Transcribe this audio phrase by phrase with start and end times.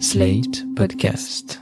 [0.00, 1.60] Slate Podcast.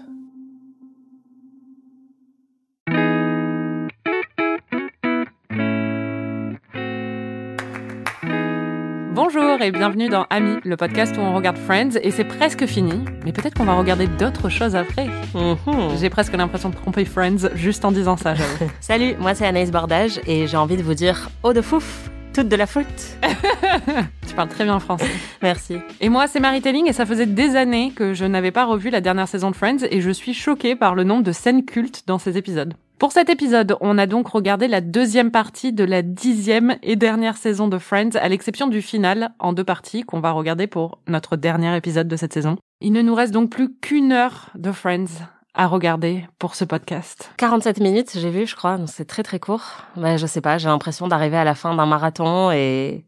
[9.15, 13.05] Bonjour et bienvenue dans Ami, le podcast où on regarde Friends et c'est presque fini,
[13.25, 15.09] mais peut-être qu'on va regarder d'autres choses après.
[15.35, 15.97] Mhm.
[16.01, 18.71] J'ai presque l'impression de tromper Friends juste en disant ça, j'avoue.
[18.81, 22.49] Salut, moi c'est Anaïs Bordage et j'ai envie de vous dire oh de fouf, toute
[22.49, 23.19] de la faute.
[24.33, 25.11] tu parles très bien français.
[25.43, 25.77] Merci.
[26.01, 28.89] Et moi, c'est Marie Telling et ça faisait des années que je n'avais pas revu
[28.89, 32.05] la dernière saison de Friends et je suis choquée par le nombre de scènes cultes
[32.07, 32.73] dans ces épisodes.
[32.99, 37.37] Pour cet épisode, on a donc regardé la deuxième partie de la dixième et dernière
[37.37, 41.37] saison de Friends, à l'exception du final en deux parties qu'on va regarder pour notre
[41.37, 42.57] dernier épisode de cette saison.
[42.81, 47.31] Il ne nous reste donc plus qu'une heure de Friends à regarder pour ce podcast.
[47.37, 49.85] 47 minutes, j'ai vu, je crois, c'est très très court.
[49.99, 53.05] Mais je sais pas, j'ai l'impression d'arriver à la fin d'un marathon et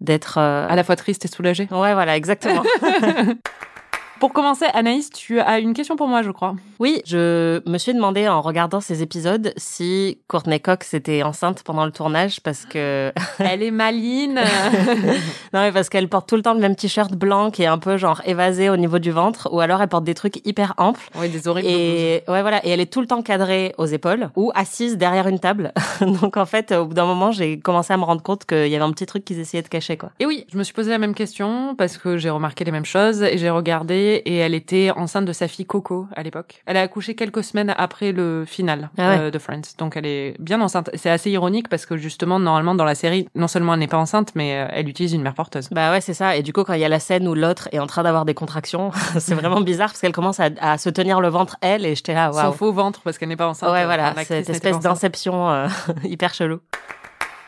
[0.00, 1.68] d'être euh, À la fois triste et soulagée.
[1.70, 2.62] Ouais, voilà, exactement.
[4.18, 6.54] Pour commencer, Anaïs, tu as une question pour moi, je crois.
[6.78, 11.84] oui, je me suis demandé en regardant ces épisodes si Courtney Cox était enceinte pendant
[11.84, 14.36] le tournage parce que Elle est maline.
[15.52, 17.76] non mais parce qu'elle porte tout le temps le même t-shirt blanc qui est un
[17.76, 21.10] peu genre évasé au niveau du ventre ou alors elle porte des trucs hyper amples
[21.16, 21.68] oui, des horribles.
[21.68, 25.28] Et ouais voilà, et elle est tout le temps cadrée aux épaules ou assise derrière
[25.28, 25.72] une table.
[26.00, 28.76] Donc en fait, au bout d'un moment, j'ai commencé à me rendre compte qu'il y
[28.76, 30.10] avait un petit truc qu'ils essayaient de cacher quoi.
[30.20, 32.86] Et oui, je me suis posé la même question parce que j'ai remarqué les mêmes
[32.86, 36.62] choses et j'ai regardé et elle était enceinte de sa fille Coco à l'époque.
[36.66, 39.18] Elle a accouché quelques semaines après le final Ah ouais.
[39.20, 40.90] euh, de Friends, donc elle est bien enceinte.
[40.94, 43.96] C'est assez ironique parce que justement, normalement dans la série, non seulement elle n'est pas
[43.98, 45.68] enceinte, mais euh, elle utilise une mère porteuse.
[45.70, 46.36] Bah ouais, c'est ça.
[46.36, 48.24] Et du coup, quand il y a la scène où l'autre est en train d'avoir
[48.24, 51.84] des contractions, c'est vraiment bizarre parce qu'elle commence à, à se tenir le ventre elle
[51.86, 52.52] et j'étais là, Son waouh.
[52.52, 53.70] faux ventre parce qu'elle n'est pas enceinte.
[53.72, 55.68] Ouais, voilà, cette espèce d'inception euh,
[56.04, 56.60] hyper chelou.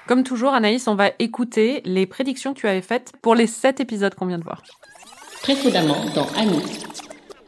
[0.06, 3.80] Comme toujours, Anaïs, on va écouter les prédictions que tu avais faites pour les sept
[3.80, 4.62] épisodes qu'on vient de voir.
[5.42, 6.62] Précédemment dans Annie.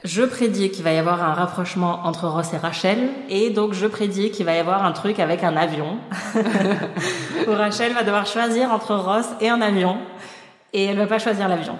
[0.05, 3.87] Je prédis qu'il va y avoir un rapprochement entre Ross et Rachel, et donc je
[3.87, 5.99] prédis qu'il va y avoir un truc avec un avion,
[7.47, 9.99] où Rachel va devoir choisir entre Ross et un avion,
[10.73, 11.77] et elle va pas choisir l'avion.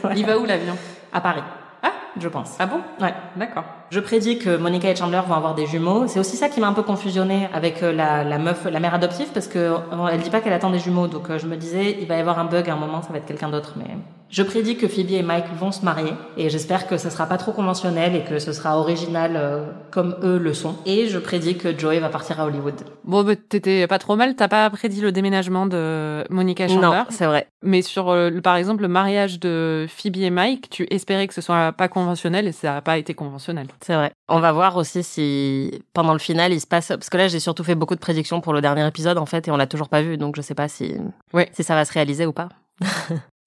[0.00, 0.16] Voilà.
[0.18, 0.76] Il va où l'avion?
[1.12, 1.42] À Paris,
[1.82, 2.56] Ah, je pense.
[2.58, 2.80] ah bon?
[3.00, 3.14] Ouais.
[3.36, 3.64] D'accord.
[3.92, 6.06] Je prédis que Monica et Chandler vont avoir des jumeaux.
[6.06, 8.94] C'est aussi ça qui m'a un peu confusionné avec euh, la, la meuf, la mère
[8.94, 9.76] adoptive, parce que euh,
[10.10, 11.08] elle dit pas qu'elle attend des jumeaux.
[11.08, 13.10] Donc euh, je me disais, il va y avoir un bug à un moment, ça
[13.12, 13.74] va être quelqu'un d'autre.
[13.76, 13.84] Mais
[14.30, 17.36] je prédis que Phoebe et Mike vont se marier, et j'espère que ce sera pas
[17.36, 20.74] trop conventionnel et que ce sera original euh, comme eux le sont.
[20.86, 22.72] Et je prédis que Joey va partir à Hollywood.
[23.04, 24.36] Bon, bah, t'étais pas trop mal.
[24.36, 26.86] T'as pas prédit le déménagement de Monica et Chandler?
[26.86, 27.46] Non, c'est vrai.
[27.62, 31.34] Mais sur, euh, le- par exemple, le mariage de Phoebe et Mike, tu espérais que
[31.34, 33.66] ce soit pas conventionnel et ça a pas été conventionnel.
[33.84, 34.12] C'est vrai.
[34.28, 37.40] On va voir aussi si pendant le final il se passe parce que là j'ai
[37.40, 39.88] surtout fait beaucoup de prédictions pour le dernier épisode en fait et on l'a toujours
[39.88, 40.94] pas vu donc je sais pas si
[41.32, 41.50] Ouais.
[41.52, 42.48] si ça va se réaliser ou pas.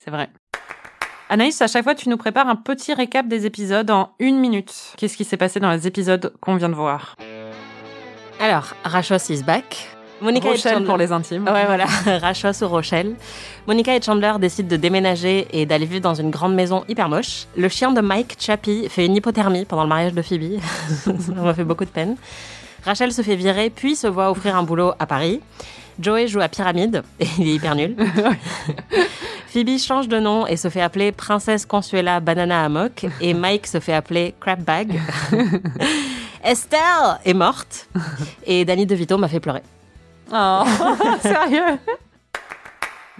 [0.03, 0.29] C'est vrai.
[1.29, 4.93] Anaïs, à chaque fois, tu nous prépares un petit récap des épisodes en une minute.
[4.97, 7.15] Qu'est-ce qui s'est passé dans les épisodes qu'on vient de voir?
[8.39, 9.94] Alors, Rachos is back.
[10.21, 10.87] Monica et Rochelle Chandler.
[10.87, 11.43] pour les intimes.
[11.45, 11.85] Ouais, voilà,
[12.21, 13.15] Rachos ou Rochelle.
[13.67, 17.45] Monica et Chandler décident de déménager et d'aller vivre dans une grande maison hyper moche.
[17.57, 20.59] Le chien de Mike, Chappie, fait une hypothermie pendant le mariage de Phoebe.
[21.03, 22.15] Ça m'a fait beaucoup de peine.
[22.85, 25.41] Rachel se fait virer, puis se voit offrir un boulot à Paris.
[25.99, 27.95] Joey joue à Pyramide, et il est hyper nul.
[29.47, 33.79] Phoebe change de nom et se fait appeler Princesse Consuela Banana Hammock, et Mike se
[33.79, 34.99] fait appeler Crapbag.
[36.43, 37.87] Estelle est morte,
[38.45, 39.63] et Danny DeVito m'a fait pleurer.
[40.31, 40.63] Oh,
[41.21, 41.77] sérieux?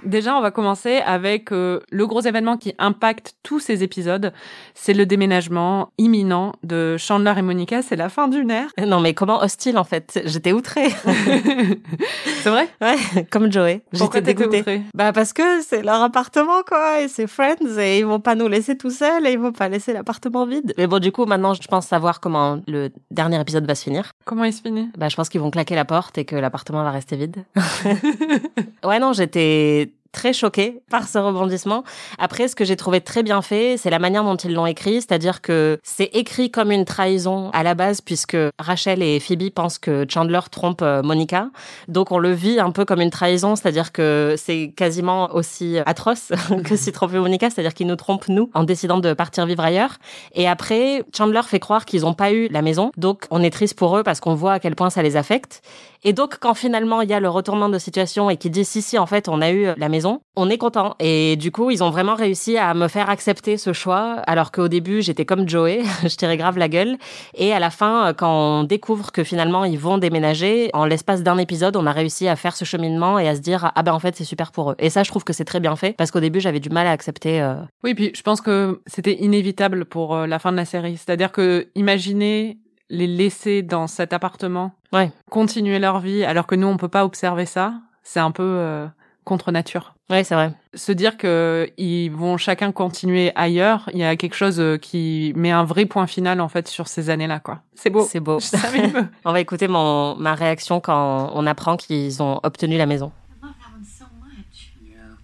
[0.06, 4.32] Déjà, on va commencer avec euh, le gros événement qui impacte tous ces épisodes.
[4.74, 7.82] C'est le déménagement imminent de Chandler et Monica.
[7.82, 8.70] C'est la fin d'une ère.
[8.86, 10.90] Non mais comment hostile en fait J'étais outrée.
[12.44, 12.70] c'est vrai?
[12.82, 13.82] Ouais, comme Joey.
[13.94, 14.60] J'étais dégoûtée.
[14.60, 14.82] outrée?
[14.94, 18.48] Bah parce que c'est leur appartement quoi, et c'est Friends, et ils vont pas nous
[18.48, 20.74] laisser tout seuls, et ils vont pas laisser l'appartement vide.
[20.78, 24.12] Mais bon, du coup, maintenant, je pense savoir comment le dernier épisode va se finir.
[24.26, 24.90] Comment il se finit?
[24.98, 27.46] Bah, je pense qu'ils vont claquer la porte et que l'appartement va rester vide.
[28.84, 31.84] ouais, non, j'étais très choquée par ce rebondissement.
[32.18, 35.02] Après, ce que j'ai trouvé très bien fait, c'est la manière dont ils l'ont écrit,
[35.02, 39.78] c'est-à-dire que c'est écrit comme une trahison à la base, puisque Rachel et Phoebe pensent
[39.78, 41.50] que Chandler trompe euh, Monica.
[41.90, 46.32] Donc, on le vit un peu comme une trahison, c'est-à-dire que c'est quasiment aussi atroce
[46.64, 49.98] que si tromper Monica, c'est-à-dire qu'ils nous trompent nous en décidant de partir vivre ailleurs.
[50.34, 53.78] Et après, Chandler fait croire qu'ils n'ont pas eu la maison, donc on est triste
[53.78, 55.62] pour eux parce qu'on voit à quel point ça les affecte.
[56.06, 58.82] Et donc, quand finalement il y a le retournement de situation et qu'il dit si
[58.82, 60.22] si en fait on a eu la maison maison.
[60.36, 60.96] On est content.
[61.00, 64.68] Et du coup, ils ont vraiment réussi à me faire accepter ce choix, alors qu'au
[64.68, 66.98] début, j'étais comme Joey, je tirais grave la gueule.
[67.36, 71.38] Et à la fin, quand on découvre que finalement ils vont déménager, en l'espace d'un
[71.38, 74.00] épisode, on a réussi à faire ce cheminement et à se dire ah ben en
[74.00, 74.76] fait c'est super pour eux.
[74.80, 76.88] Et ça, je trouve que c'est très bien fait parce qu'au début, j'avais du mal
[76.88, 77.42] à accepter.
[77.42, 80.98] euh, Oui, puis je pense que c'était inévitable pour euh, la fin de la série.
[80.98, 82.58] C'est-à-dire que imaginez
[82.90, 85.12] les laisser dans cet appartement, Ouais.
[85.32, 87.74] continuer leur vie, alors que nous on peut pas observer ça.
[88.04, 88.86] C'est un peu euh,
[89.26, 89.96] contre nature.
[90.10, 90.54] Ouais, c'est vrai.
[90.76, 95.34] Se dire que ils vont chacun continuer ailleurs, il y a quelque chose euh, qui
[95.36, 97.62] met un vrai point final en fait sur ces années-là, quoi.
[97.74, 98.06] C'est beau.
[98.08, 98.40] C'est beau.
[99.26, 103.12] On va écouter mon, ma réaction quand on apprend qu'ils ont obtenu la maison.
[103.42, 104.72] I love that one so much.
[104.82, 105.18] Yeah.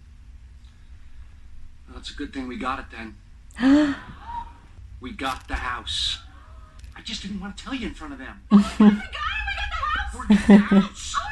[1.87, 3.13] Well, it's a good thing we got it then.
[5.01, 6.19] we got the house.
[6.97, 8.41] I just didn't want to tell you in front of them.
[8.51, 10.29] we got it!
[10.29, 11.15] We got the house!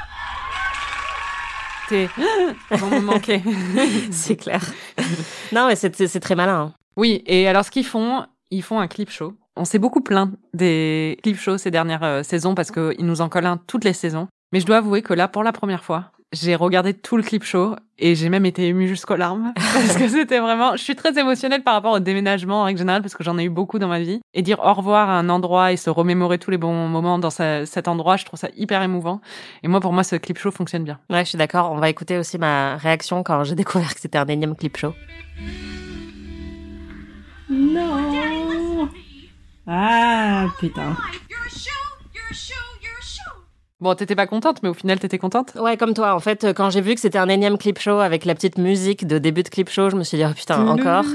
[2.72, 3.42] Vont me manquer.
[4.12, 4.62] c'est clair.
[5.52, 6.60] non, mais c'est c'est très malin.
[6.62, 6.74] hein.
[6.98, 9.34] Oui, et alors ce qu'ils font, ils font un clip show.
[9.56, 13.30] On s'est beaucoup plaint des clip shows ces dernières euh, saisons parce qu'ils nous en
[13.30, 14.28] collent un toutes les saisons.
[14.52, 17.44] Mais je dois avouer que là, pour la première fois, j'ai regardé tout le clip
[17.44, 20.76] show et j'ai même été émue jusqu'aux larmes parce que c'était vraiment.
[20.76, 23.46] Je suis très émotionnelle par rapport au déménagement en règle générale parce que j'en ai
[23.46, 26.38] eu beaucoup dans ma vie et dire au revoir à un endroit et se remémorer
[26.38, 29.22] tous les bons moments dans sa- cet endroit, je trouve ça hyper émouvant.
[29.64, 31.00] Et moi, pour moi, ce clip show fonctionne bien.
[31.10, 31.72] Ouais, je suis d'accord.
[31.72, 34.94] On va écouter aussi ma réaction quand j'ai découvert que c'était un énième clip show.
[37.50, 38.88] Non.
[39.68, 40.96] Ah, putain.
[41.30, 41.70] You're a shoe,
[42.14, 42.69] you're a shoe, you're a shoe.
[43.82, 45.54] Bon, t'étais pas contente, mais au final, t'étais contente?
[45.56, 46.14] Ouais, comme toi.
[46.14, 49.08] En fait, quand j'ai vu que c'était un énième clip show avec la petite musique
[49.08, 51.06] de début de clip show, je me suis dit, oh putain, encore.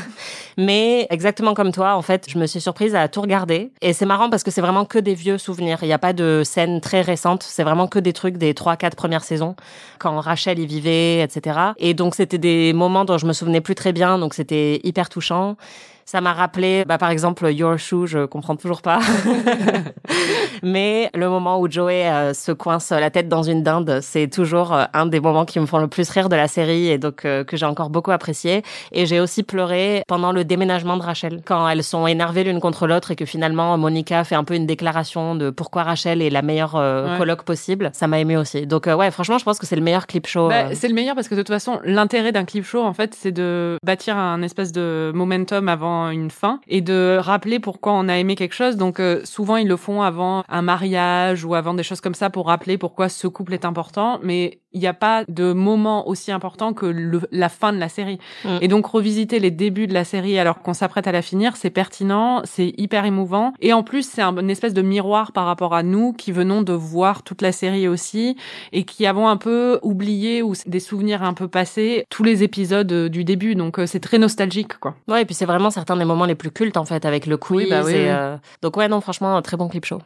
[0.58, 3.72] Mais exactement comme toi, en fait, je me suis surprise à tout regarder.
[3.80, 5.78] Et c'est marrant parce que c'est vraiment que des vieux souvenirs.
[5.80, 7.42] Il n'y a pas de scènes très récentes.
[7.42, 9.56] C'est vraiment que des trucs des trois, quatre premières saisons.
[9.98, 11.58] Quand Rachel y vivait, etc.
[11.78, 14.18] Et donc, c'était des moments dont je me souvenais plus très bien.
[14.18, 15.56] Donc, c'était hyper touchant.
[16.04, 18.98] Ça m'a rappelé, bah, par exemple, Your Shoe, je comprends toujours pas.
[20.62, 24.74] Mais le moment où Joey euh, se coince la tête dans une dinde, c'est toujours
[24.74, 27.24] euh, un des moments qui me font le plus rire de la série et donc
[27.24, 28.62] euh, que j'ai encore beaucoup apprécié.
[28.92, 32.86] Et j'ai aussi pleuré pendant le déménagement de Rachel, quand elles sont énervées l'une contre
[32.86, 36.42] l'autre et que finalement Monica fait un peu une déclaration de pourquoi Rachel est la
[36.42, 37.18] meilleure Ouais.
[37.18, 37.90] coloc possible.
[37.92, 38.66] Ça m'a aimé aussi.
[38.66, 40.48] Donc ouais, franchement, je pense que c'est le meilleur clip show.
[40.48, 43.14] Bah, c'est le meilleur parce que de toute façon, l'intérêt d'un clip show, en fait,
[43.18, 48.08] c'est de bâtir un espèce de momentum avant une fin et de rappeler pourquoi on
[48.08, 48.76] a aimé quelque chose.
[48.76, 52.30] Donc, euh, souvent, ils le font avant un mariage ou avant des choses comme ça
[52.30, 54.18] pour rappeler pourquoi ce couple est important.
[54.22, 57.88] Mais il n'y a pas de moment aussi important que le- la fin de la
[57.88, 58.18] série.
[58.44, 58.48] Mm.
[58.60, 61.70] Et donc, revisiter les débuts de la série alors qu'on s'apprête à la finir, c'est
[61.70, 63.52] pertinent, c'est hyper émouvant.
[63.60, 66.62] Et en plus, c'est un- une espèce de miroir par rapport à nous qui venons
[66.62, 68.36] de voir toute la série aussi
[68.72, 72.90] et qui avons un peu oublié ou des souvenirs un peu passés tous les épisodes
[72.92, 73.56] euh, du début.
[73.56, 74.94] Donc euh, c'est très nostalgique, quoi.
[75.08, 77.36] Ouais, et puis c'est vraiment certains des moments les plus cultes en fait avec le
[77.36, 77.64] quiz.
[77.64, 78.08] Oui, bah oui, et, oui.
[78.08, 80.00] euh, Donc ouais, non, franchement, un très bon clip show.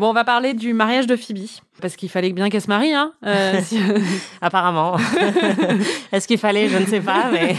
[0.00, 1.44] Bon, on va parler du mariage de Phoebe
[1.82, 3.12] parce qu'il fallait bien qu'elle se marie, hein.
[3.26, 3.78] Euh, si-
[4.40, 4.96] Apparemment.
[6.12, 7.54] Est-ce qu'il fallait Je ne sais pas, mais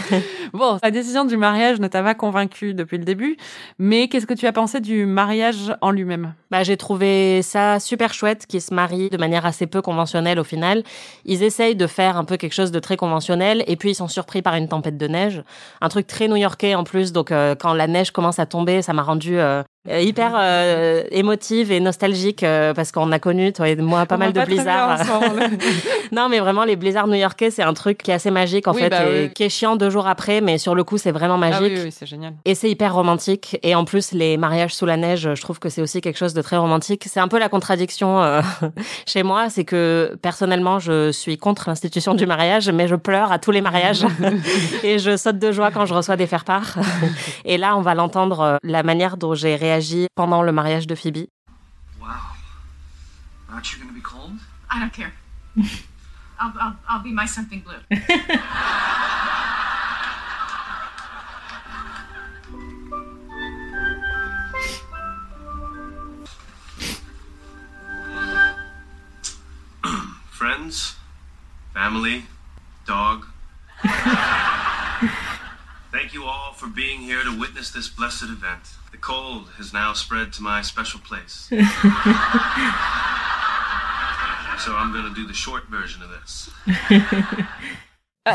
[0.52, 3.36] bon, la décision du mariage ne t'a pas convaincu depuis le début,
[3.78, 6.34] mais qu'est-ce que tu as pensé du mariage en lui-même?
[6.50, 10.44] Bah, j'ai trouvé ça super chouette qu'ils se marient de manière assez peu conventionnelle au
[10.44, 10.82] final.
[11.24, 14.08] Ils essayent de faire un peu quelque chose de très conventionnel et puis ils sont
[14.08, 15.42] surpris par une tempête de neige.
[15.80, 18.92] Un truc très new-yorkais en plus, donc euh, quand la neige commence à tomber, ça
[18.92, 23.74] m'a rendu euh, hyper euh, émotive et nostalgique euh, parce qu'on a connu, toi et
[23.76, 25.00] moi, pas On mal de blizzards.
[26.12, 28.82] Non, mais vraiment, les blizzards new-yorkais, c'est un truc qui est assez magique, en Oui,
[28.82, 29.30] fait, bah et oui.
[29.32, 31.56] qui est chiant deux jours après, mais sur le coup, c'est vraiment magique.
[31.72, 32.34] ah oui, oui, c'est génial.
[32.44, 33.58] Et c'est hyper romantique.
[33.62, 36.34] Et en plus, les mariages sous la neige, je trouve que c'est aussi quelque chose
[36.34, 37.04] de très romantique.
[37.10, 38.42] C'est un peu la contradiction euh,
[39.06, 43.38] chez moi, c'est que personnellement, je suis contre l'institution du mariage, mais je pleure à
[43.38, 44.04] tous les mariages.
[44.84, 46.74] et je saute de joie quand je reçois des faire-part.
[47.46, 49.71] et là, on va l'entendre, euh, la manière dont j'ai réagi
[50.14, 51.26] pendant le mariage de Phoebe.
[52.00, 52.08] Wow.
[53.50, 54.32] Aren't you to be cold?
[54.70, 55.12] I don't care.
[56.40, 57.78] I'll, I'll, I'll be my something blue.
[70.30, 70.96] friends,
[71.72, 72.24] family,
[72.84, 73.26] dog?
[75.92, 78.62] Thank you all for being here to witness this blessed event.
[78.92, 81.48] The cold has now spread to my special place.
[81.50, 81.58] so
[84.74, 86.48] I'm going to do the short version of this.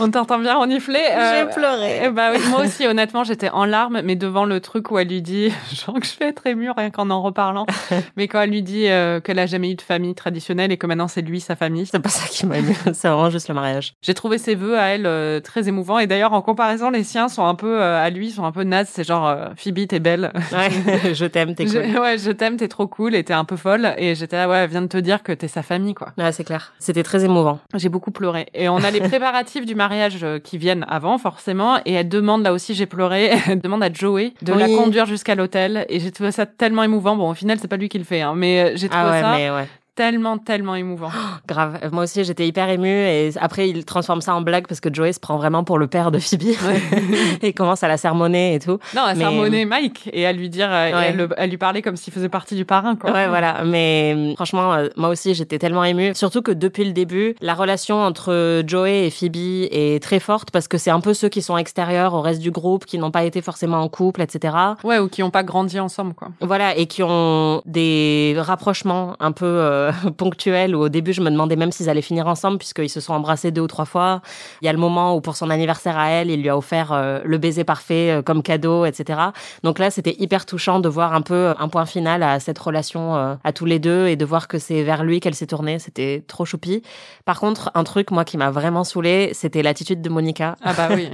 [0.00, 0.98] On t'entend bien renifler.
[0.98, 2.00] J'ai Euh, pleuré.
[2.04, 5.08] eh bah oui, moi aussi, honnêtement, j'étais en larmes, mais devant le truc où elle
[5.08, 7.64] lui dit, genre que je vais être émue rien qu'en en reparlant,
[8.16, 10.86] mais quand elle lui dit euh, qu'elle a jamais eu de famille traditionnelle et que
[10.86, 11.86] maintenant c'est lui sa famille.
[11.86, 13.94] C'est pas ça qui m'a ému, c'est vraiment juste le mariage.
[14.02, 17.28] J'ai trouvé ses vœux à elle euh, très émouvants et d'ailleurs en comparaison les siens
[17.28, 18.88] sont un peu euh, à lui sont un peu nazes.
[18.92, 20.32] C'est genre Phoebe t'es belle.
[20.52, 21.98] Ouais, je t'aime, t'es Je- cool.
[22.00, 23.94] ouais, je t'aime, t'es trop cool et t'es un peu folle.
[23.96, 26.08] Et j'étais là, ouais, elle vient de te dire que t'es sa famille, quoi.
[26.18, 26.72] Ouais, c'est clair.
[26.78, 27.58] C'était très émouvant.
[27.86, 28.46] J'ai beaucoup pleuré.
[28.52, 31.78] Et on a les préparatifs du mariage euh, qui viennent avant, forcément.
[31.84, 35.36] Et elle demande, là aussi, j'ai pleuré, elle demande à Joey de la conduire jusqu'à
[35.36, 35.86] l'hôtel.
[35.88, 37.14] Et j'ai trouvé ça tellement émouvant.
[37.14, 39.10] Bon, au final, c'est pas lui qui le fait, hein, mais euh, j'ai trouvé Ah
[39.12, 39.68] ouais, ça mais ouais.
[39.96, 41.10] Tellement, tellement émouvant.
[41.48, 41.78] Grave.
[41.90, 45.12] Moi aussi, j'étais hyper émue et après, il transforme ça en blague parce que Joey
[45.12, 46.54] se prend vraiment pour le père de Phoebe
[47.42, 48.78] et commence à la sermonner et tout.
[48.94, 51.12] Non, Mais- sermonnait Mike et à lui dire, euh, et Ouais.
[51.12, 53.10] le- elle lui parlait comme s'il faisait partie du parrain, quoi.
[53.10, 53.64] Ouais, voilà.
[53.64, 56.14] Mais euh, franchement, euh, moi aussi, j'étais tellement émue.
[56.14, 59.36] Surtout que depuis le début, la relation entre Joey et Phoebe
[59.70, 62.50] est très forte parce que c'est un peu ceux qui sont extérieurs au reste du
[62.50, 64.54] groupe, qui n'ont pas été forcément en couple, etc.
[64.84, 66.28] Ouais, ou qui ont pas grandi ensemble, quoi.
[66.40, 69.85] Voilà, et qui ont des rapprochements un peu euh,
[70.16, 73.14] ponctuels où au début je me demandais même s'ils allaient finir ensemble puisqu'ils se sont
[73.14, 74.22] embrassés deux ou trois fois.
[74.62, 76.92] Il y a le moment où pour son anniversaire à elle, il lui a offert
[76.92, 79.20] euh, le baiser parfait euh, comme cadeau, etc.
[79.62, 82.58] Donc là, c'était hyper touchant de voir un peu euh, un point final à cette
[82.58, 85.46] relation euh, à tous les deux et de voir que c'est vers lui qu'elle s'est
[85.46, 85.78] tournée.
[85.78, 86.82] C'était trop choupi.
[87.24, 90.56] Par contre, un truc moi qui m'a vraiment saoulé, c'était l'attitude de Monica.
[90.62, 91.08] Ah bah oui.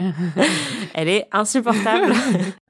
[0.94, 2.12] Elle est insupportable.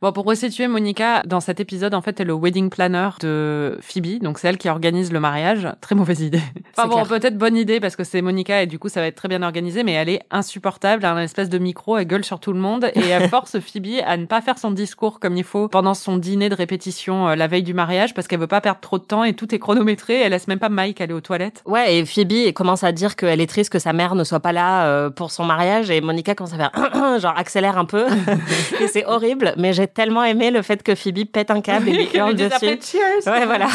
[0.02, 4.20] Bon, pour resituer, Monica, dans cet épisode, en fait, est le wedding planner de Phoebe.
[4.20, 5.68] Donc, c'est elle qui organise le mariage.
[5.80, 6.42] Très mauvaise idée.
[6.74, 9.14] Enfin bon, peut-être bonne idée parce que c'est Monica et du coup, ça va être
[9.14, 11.02] très bien organisé, mais elle est insupportable.
[11.04, 13.60] Elle a un espèce de micro, elle gueule sur tout le monde et elle force
[13.60, 17.28] Phoebe à ne pas faire son discours comme il faut pendant son dîner de répétition
[17.28, 19.54] euh, la veille du mariage parce qu'elle veut pas perdre trop de temps et tout
[19.54, 20.20] est chronométré.
[20.22, 21.62] Elle laisse même pas Mike aller aux toilettes.
[21.66, 24.52] Ouais, et Phoebe commence à dire qu'elle est triste que sa mère ne soit pas
[24.52, 26.70] là euh, pour son mariage et Monica commence à faire
[27.20, 28.06] genre accélère un peu
[28.80, 31.92] et c'est horrible, mais j'ai tellement aimé le fait que Phoebe pète un câble et
[31.92, 32.78] lui hurle dessus.
[33.26, 33.68] Ouais, voilà.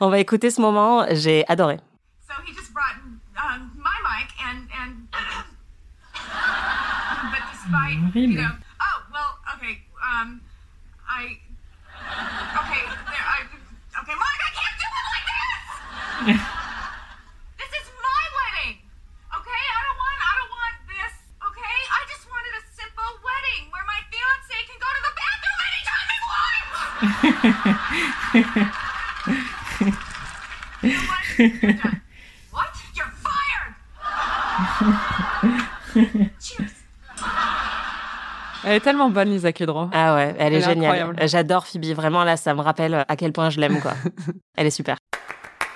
[0.00, 1.80] On va écouter ce moment, j'ai adoré.
[2.22, 2.94] So he just brought
[3.34, 5.08] um, my mic and and.
[7.32, 9.82] but despite you know, oh well, okay.
[9.98, 10.40] Um,
[11.10, 11.42] I
[12.54, 12.82] okay.
[12.86, 13.42] There, I
[13.98, 14.42] okay, Mike.
[14.46, 15.66] I can't do it like this.
[17.66, 18.78] this is my wedding.
[19.34, 20.18] Okay, I don't want.
[20.22, 21.14] I don't want this.
[21.50, 25.58] Okay, I just wanted a simple wedding where my fiance can go to the bathroom
[25.66, 26.18] anytime he
[29.90, 30.06] wants.
[30.82, 30.90] What?
[32.96, 33.74] You're fired.
[36.40, 36.70] Cheers.
[38.64, 39.88] Elle est tellement bonne, Lisa Kudrow.
[39.92, 41.28] Ah ouais, elle est Elle est géniale.
[41.28, 43.92] J'adore Phoebe, vraiment là, ça me rappelle à quel point je l'aime quoi.
[44.56, 44.96] Elle est super.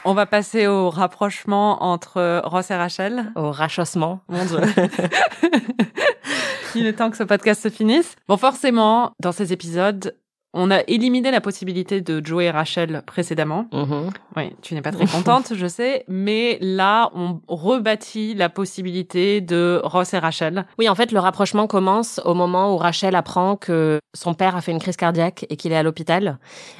[0.05, 3.33] On va passer au rapprochement entre Ross et Rachel.
[3.37, 4.21] Au rachaussement.
[4.29, 4.61] Mon Dieu.
[6.75, 8.17] Il est temps que ce podcast se finisse.
[8.29, 10.15] Bon, forcément, dans ces épisodes,
[10.55, 13.67] on a éliminé la possibilité de Joey et Rachel précédemment.
[13.73, 14.11] Mhm.
[14.37, 19.81] Oui, tu n'es pas très contente, je sais, mais là, on rebâtit la possibilité de
[19.85, 20.65] Ross et Rachel.
[20.79, 24.61] Oui, en fait, le rapprochement commence au moment où Rachel apprend que son père a
[24.61, 26.39] fait une crise cardiaque et qu'il est à l'hôpital.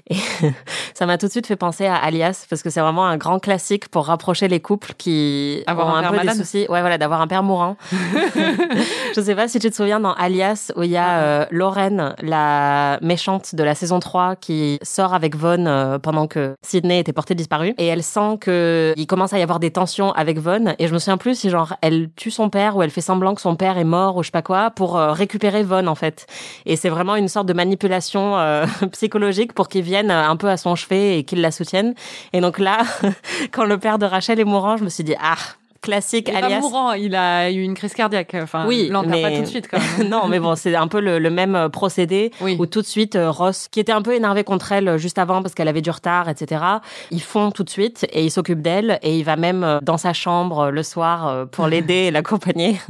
[0.09, 0.15] Et
[0.95, 3.41] ça m'a tout de suite fait penser à Alias parce que c'est vraiment un grand
[3.41, 6.37] classique pour rapprocher les couples qui Avoir ont un peu malade.
[6.37, 6.67] des soucis.
[6.69, 7.77] Ouais, voilà, d'avoir un père mourant.
[9.17, 12.15] Je sais pas si tu te souviens dans Alias où il y a euh, Lorraine,
[12.23, 17.13] la méchante de la saison 3 qui sort avec Vaughn euh, pendant que Sydney était
[17.13, 20.75] portée disparue et elle sent que il commence à y avoir des tensions avec Vaughn
[20.79, 23.35] et je me souviens plus si genre elle tue son père ou elle fait semblant
[23.35, 25.95] que son père est mort ou je sais pas quoi pour euh, récupérer Vaughn en
[25.95, 26.27] fait.
[26.67, 30.57] Et c'est vraiment une sorte de manipulation euh, psychologique pour qu'il vienne un peu à
[30.57, 31.95] son chevet et qu'il la soutienne.
[32.33, 32.79] Et donc là,
[33.53, 35.37] quand le père de Rachel est mourant, je me suis dit ah
[35.85, 36.61] classique Il est pas alias.
[36.61, 38.35] mourant, il a eu une crise cardiaque.
[38.43, 40.09] Enfin, Oui, l'enterre pas mais- tout de suite quand même.
[40.09, 42.57] non, mais bon, c'est un peu le, le même euh, procédé Oui.
[42.59, 45.19] où tout de suite euh, Ross, qui était un peu énervé contre elle euh, juste
[45.19, 46.63] avant parce qu'elle avait du retard, etc.
[47.11, 50.13] Ils font tout de suite et il s'occupe d'elle et il va même dans sa
[50.13, 52.81] chambre le soir pour l'aider et l'accompagner.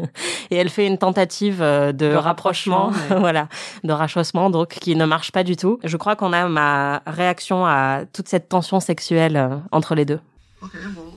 [0.51, 3.49] Et elle fait une tentative de, De rapprochement, rapprochement, voilà,
[3.83, 5.79] de rachaussement, donc qui ne marche pas du tout.
[5.83, 10.21] Je crois qu'on a ma réaction à toute cette tension sexuelle entre les deux.
[10.63, 11.14] Okay, well, um,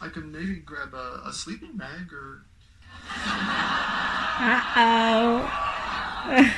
[0.00, 2.44] I can maybe grab a, a sleeping bag or.
[4.38, 5.52] Uh-oh.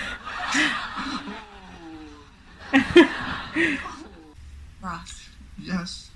[4.81, 5.29] Ross,
[5.61, 6.11] Yes.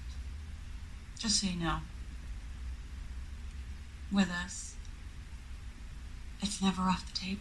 [1.18, 1.78] just so you know,
[4.12, 4.74] with us,
[6.40, 7.40] it's never off the table.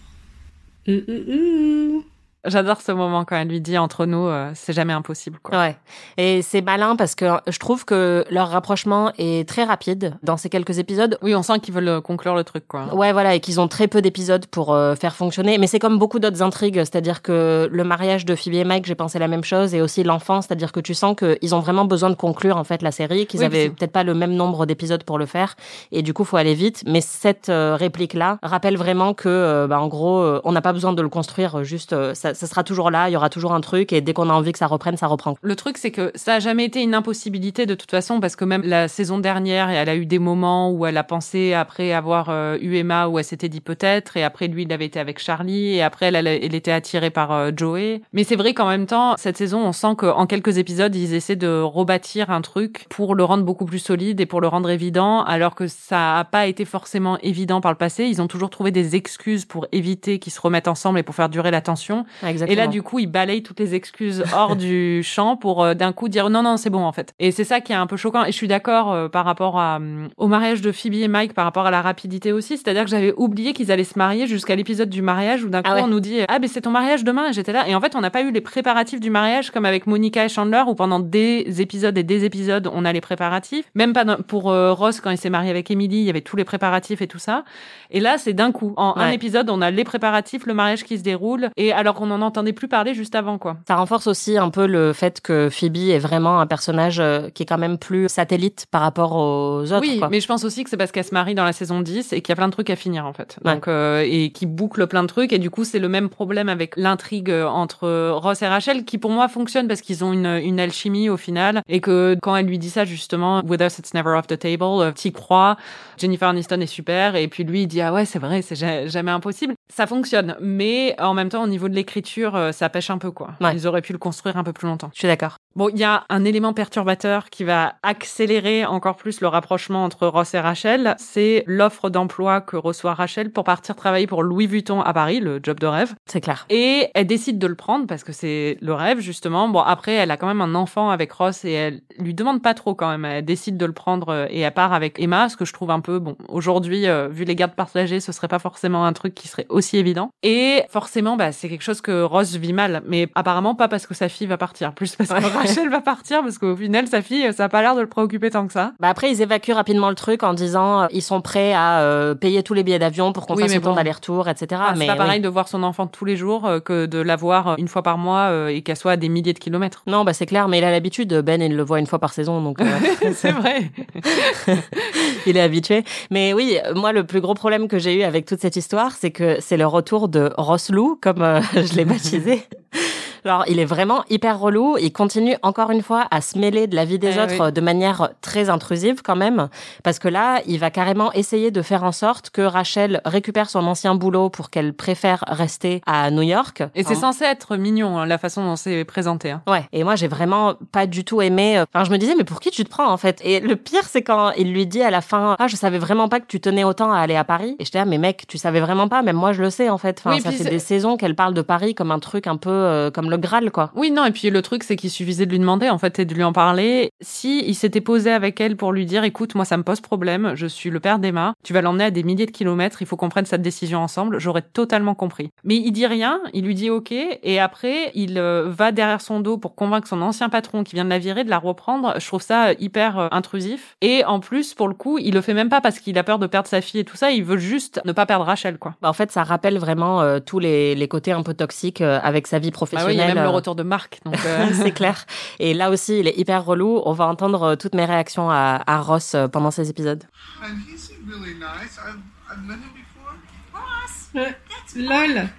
[0.87, 2.05] Ooh, ooh, ooh.
[2.45, 5.37] J'adore ce moment quand elle lui dit entre nous, euh, c'est jamais impossible.
[5.43, 5.59] Quoi.
[5.59, 5.77] Ouais.
[6.17, 10.49] Et c'est malin parce que je trouve que leur rapprochement est très rapide dans ces
[10.49, 11.19] quelques épisodes.
[11.21, 12.67] Oui, on sent qu'ils veulent euh, conclure le truc.
[12.67, 12.95] Quoi.
[12.95, 15.59] Ouais, voilà, et qu'ils ont très peu d'épisodes pour euh, faire fonctionner.
[15.59, 18.95] Mais c'est comme beaucoup d'autres intrigues, c'est-à-dire que le mariage de Phoebe et Mike, j'ai
[18.95, 22.09] pensé la même chose, et aussi l'enfant, c'est-à-dire que tu sens qu'ils ont vraiment besoin
[22.09, 25.03] de conclure en fait la série, qu'ils Oui, avaient peut-être pas le même nombre d'épisodes
[25.03, 25.55] pour le faire,
[25.91, 26.83] et du coup, faut aller vite.
[26.87, 31.01] Mais cette euh, réplique-là rappelle vraiment que, bah, en gros, on n'a pas besoin de
[31.03, 31.95] le construire, juste,
[32.33, 34.51] ça, sera toujours là, il y aura toujours un truc, et dès qu'on a envie
[34.51, 35.35] que ça reprenne, ça reprend.
[35.41, 38.45] Le truc, c'est que ça a jamais été une impossibilité de toute façon, parce que
[38.45, 42.29] même la saison dernière, elle a eu des moments où elle a pensé après avoir
[42.29, 45.19] euh, eu Emma, où elle s'était dit peut-être, et après lui, il avait été avec
[45.19, 48.01] Charlie, et après elle, elle, elle était attirée par euh, Joey.
[48.13, 51.35] Mais c'est vrai qu'en même temps, cette saison, on sent qu'en quelques épisodes, ils essaient
[51.35, 55.23] de rebâtir un truc pour le rendre beaucoup plus solide et pour le rendre évident,
[55.23, 58.05] alors que ça a pas été forcément évident par le passé.
[58.05, 61.29] Ils ont toujours trouvé des excuses pour éviter qu'ils se remettent ensemble et pour faire
[61.29, 62.05] durer la tension.
[62.23, 62.51] Exactement.
[62.51, 65.91] Et là, du coup, il balaye toutes les excuses hors du champ pour euh, d'un
[65.91, 67.13] coup dire non, non, c'est bon en fait.
[67.19, 68.23] Et c'est ça qui est un peu choquant.
[68.23, 71.33] Et je suis d'accord euh, par rapport à, euh, au mariage de Phoebe et Mike,
[71.33, 72.57] par rapport à la rapidité aussi.
[72.57, 75.69] C'est-à-dire que j'avais oublié qu'ils allaient se marier jusqu'à l'épisode du mariage où d'un coup
[75.71, 75.81] Ah ouais.
[75.81, 77.29] on nous dit ah ben c'est ton mariage demain.
[77.29, 77.67] Et j'étais là.
[77.67, 80.29] Et en fait, on n'a pas eu les préparatifs du mariage comme avec Monica et
[80.29, 83.65] Chandler où pendant des épisodes et des épisodes on a les préparatifs.
[83.75, 86.43] Même pas pour Ross quand il s'est marié avec Emily, il y avait tous les
[86.43, 87.43] préparatifs et tout ça.
[87.89, 88.73] Et là, c'est d'un coup.
[88.77, 92.10] En un épisode, on a les préparatifs, le mariage qui se déroule, et alors qu'on
[92.17, 93.57] n'en entendait plus parler juste avant, quoi.
[93.67, 97.43] Ça renforce aussi un peu le fait que Phoebe est vraiment un personnage euh, qui
[97.43, 99.79] est quand même plus satellite par rapport aux autres.
[99.81, 100.09] oui, quoi.
[100.09, 102.21] mais je pense aussi que c'est parce qu'elle se marie dans la saison 10 et
[102.21, 103.37] qu'il y a plein de trucs à finir, en fait.
[103.43, 103.53] Ouais.
[103.53, 106.49] Donc, euh, et qui boucle plein de trucs, et du coup, c'est le même problème
[106.49, 110.25] avec l'intrigue euh, entre Ross et Rachel, qui pour moi fonctionne parce qu'ils ont une,
[110.43, 113.93] une alchimie au final, et que quand elle lui dit ça, justement, with us, it's
[113.93, 115.55] never off the table, t'y crois,
[115.97, 118.87] Jennifer Aniston est super, et puis lui, il dit, ah ouais, c'est vrai, c'est ja-
[118.87, 119.53] jamais impossible.
[119.73, 122.00] Ça fonctionne, mais en même temps, au niveau de l'écriture,
[122.35, 123.31] euh, ça pêche un peu, quoi.
[123.41, 123.53] Ouais.
[123.53, 124.89] Ils auraient pu le construire un peu plus longtemps.
[124.93, 125.37] Je suis d'accord.
[125.55, 130.07] Bon, il y a un élément perturbateur qui va accélérer encore plus le rapprochement entre
[130.07, 130.95] Ross et Rachel.
[130.97, 135.41] C'est l'offre d'emploi que reçoit Rachel pour partir travailler pour Louis Vuitton à Paris, le
[135.43, 135.93] job de rêve.
[136.05, 136.45] C'est clair.
[136.49, 139.49] Et elle décide de le prendre parce que c'est le rêve, justement.
[139.49, 142.53] Bon, après, elle a quand même un enfant avec Ross et elle lui demande pas
[142.53, 143.03] trop quand même.
[143.03, 145.71] Elle décide de le prendre euh, et elle part avec Emma, ce que je trouve
[145.71, 149.13] un peu, bon, aujourd'hui, euh, vu les gardes partagés, ce serait pas forcément un truc
[149.13, 150.11] qui serait aussi évident.
[150.23, 152.81] Et forcément, bah, c'est quelque chose que Ross vit mal.
[152.87, 156.21] Mais apparemment pas parce que sa fille va partir, plus parce que Rachel va partir
[156.21, 158.73] parce qu'au final, sa fille, ça a pas l'air de le préoccuper tant que ça.
[158.79, 162.15] Bah après, ils évacuent rapidement le truc en disant euh, ils sont prêts à euh,
[162.15, 163.75] payer tous les billets d'avion pour qu'on Oui, fasse mais le tour bon.
[163.77, 164.61] d'aller-retour, etc.
[164.63, 164.97] Ah, c'est mais pas oui.
[164.97, 167.83] pareil de voir son enfant tous les jours euh, que de la voir une fois
[167.83, 169.83] par mois euh, et qu'elle soit à des milliers de kilomètres.
[169.87, 171.13] Non, bah c'est clair, mais il a l'habitude.
[171.21, 172.59] Ben, il le voit une fois par saison, donc
[173.13, 173.71] c'est vrai.
[175.25, 175.83] il est habitué.
[176.09, 179.11] Mais oui, moi, le plus gros problème que j'ai eu avec toute cette histoire, c'est
[179.11, 181.23] que c'est le retour de Ross Lou, comme
[181.71, 182.43] je l'ai baptisé.
[183.25, 184.77] Alors, il est vraiment hyper relou.
[184.79, 187.51] Il continue encore une fois à se mêler de la vie des Eh autres oui.
[187.51, 189.47] de manière très intrusive quand même.
[189.83, 193.65] Parce que là, il va carrément essayer de faire en sorte que Rachel récupère son
[193.67, 196.63] ancien boulot pour qu'elle préfère rester à New York.
[196.75, 196.95] Et c'est Hein.
[196.95, 199.31] censé être mignon, hein, la façon dont c'est présenté.
[199.31, 199.41] hein.
[199.47, 201.57] Ouais, et moi j'ai vraiment pas du tout aimé.
[201.59, 203.21] euh, Enfin, je me disais, mais pour qui tu te prends en fait?
[203.23, 206.09] Et le pire, c'est quand il lui dit à la fin, ah, je savais vraiment
[206.09, 207.55] pas que tu tenais autant à aller à Paris.
[207.59, 209.77] Et j'étais là, mais mec, tu savais vraiment pas, même moi je le sais en
[209.77, 209.99] fait.
[209.99, 212.37] Enfin, Oui, ça fait c'est- des saisons qu'elle parle de Paris comme un truc un
[212.37, 213.71] peu euh, comme le Graal, quoi.
[213.75, 216.05] Oui, non, et puis le truc, c'est qu'il suffisait de lui demander, en fait, et
[216.05, 216.89] de lui en parler.
[217.01, 220.33] Si il s'était posé avec elle pour lui dire, écoute, moi, ça me pose problème,
[220.35, 222.95] je suis le père d'Emma, tu vas l'emmener à des milliers de kilomètres, il faut
[222.95, 225.29] qu'on prenne cette décision ensemble, j'aurais totalement compris.
[225.43, 229.19] Mais il dit rien, il lui dit ok, et après, il euh, va derrière son
[229.19, 231.95] dos pour convaincre son ancien patron qui vient de la virer de la reprendre.
[231.99, 233.75] Je trouve ça euh, hyper euh, intrusif.
[233.81, 236.19] Et en plus, pour le coup, il le fait même pas parce qu'il a peur
[236.19, 238.75] de perdre sa fille et tout ça, il veut juste ne pas perdre Rachel, quoi.
[238.81, 241.99] Bah, en fait, ça rappelle vraiment euh, tous les, les côtés un peu toxiques euh,
[242.01, 243.00] avec sa vie Bah professionnelle.
[243.01, 244.15] A même le euh, retour de Marc, donc.
[244.25, 245.05] euh, c'est clair.
[245.39, 246.81] Et là aussi, il est hyper relou.
[246.85, 250.03] On va entendre euh, toutes mes réactions à, à Ross pendant ces épisodes.
[250.43, 251.77] And he seemed really nice?
[251.79, 253.13] I've, I've met him before.
[253.53, 255.29] Ross, that's LOL.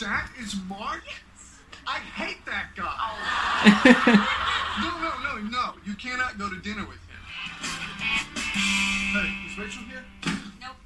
[0.00, 1.02] That is Mark?
[1.86, 2.84] I hate that guy.
[4.82, 5.74] no, no, no, no.
[5.86, 7.22] You cannot go to dinner with him.
[9.14, 10.04] Hey, is Rachel here?
[10.60, 10.76] Nope.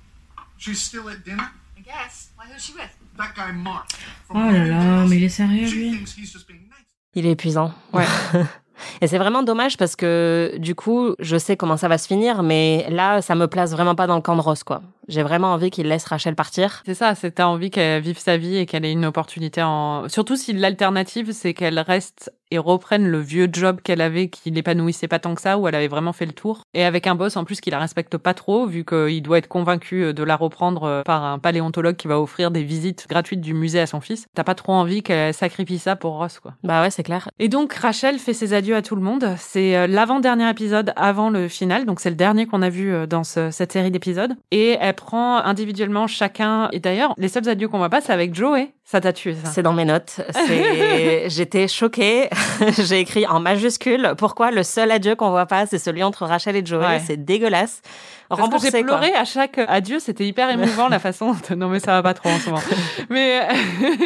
[0.59, 1.51] She's still at dinner?
[1.77, 2.31] I guess.
[2.37, 2.47] Why?
[2.47, 3.02] Who's she with?
[3.16, 3.88] That guy Mark.
[4.31, 5.90] Oh là là, mais il est sérieux She lui.
[5.90, 6.87] thinks he's just being nice.
[7.14, 7.72] Il est épuisant.
[7.92, 8.07] Ouais.
[9.01, 12.42] Et c'est vraiment dommage parce que du coup, je sais comment ça va se finir,
[12.42, 14.83] mais là, ça me place vraiment pas dans le camp de Ross, quoi.
[15.09, 16.83] J'ai vraiment envie qu'il laisse Rachel partir.
[16.87, 20.09] C'est ça, c'est t'as envie qu'elle vive sa vie et qu'elle ait une opportunité en.
[20.09, 25.09] Surtout si l'alternative c'est qu'elle reste et reprenne le vieux job qu'elle avait qui l'épanouissait
[25.09, 26.65] pas tant que ça, où elle avait vraiment fait le tour.
[26.75, 29.49] Et avec un boss en plus qui la respecte pas trop, vu qu'il doit être
[29.49, 33.55] convaincu de la reprendre euh, par un paléontologue qui va offrir des visites gratuites du
[33.55, 34.27] musée à son fils.
[34.35, 36.53] T'as pas trop envie qu'elle sacrifie ça pour Ross, quoi.
[36.62, 37.31] Bah ouais, c'est clair.
[37.38, 39.35] Et donc Rachel fait ses adieux à tout le monde.
[39.38, 43.07] C'est euh, l'avant-dernier épisode avant le final, donc c'est le dernier qu'on a vu euh,
[43.07, 44.35] dans ce- cette série d'épisodes.
[44.51, 46.68] Et elle prend individuellement chacun.
[46.72, 48.72] Et d'ailleurs, les seuls adieux qu'on voit pas, c'est avec Joey.
[48.92, 49.50] Ça t'a tué, ça.
[49.50, 50.20] C'est dans mes notes.
[51.28, 52.28] J'étais choquée.
[52.78, 54.12] J'ai écrit en majuscule.
[54.18, 56.87] Pourquoi le seul adieu qu'on voit pas, c'est celui entre Rachel et Joey.
[56.87, 57.00] Ouais.
[57.07, 57.81] C'est dégueulasse.
[58.31, 58.96] Remboursé, j'ai quoi.
[58.98, 61.33] pleuré à chaque adieu, c'était hyper émouvant la façon.
[61.50, 62.62] de- Non mais ça va pas trop en ce moment.
[63.11, 63.46] Mais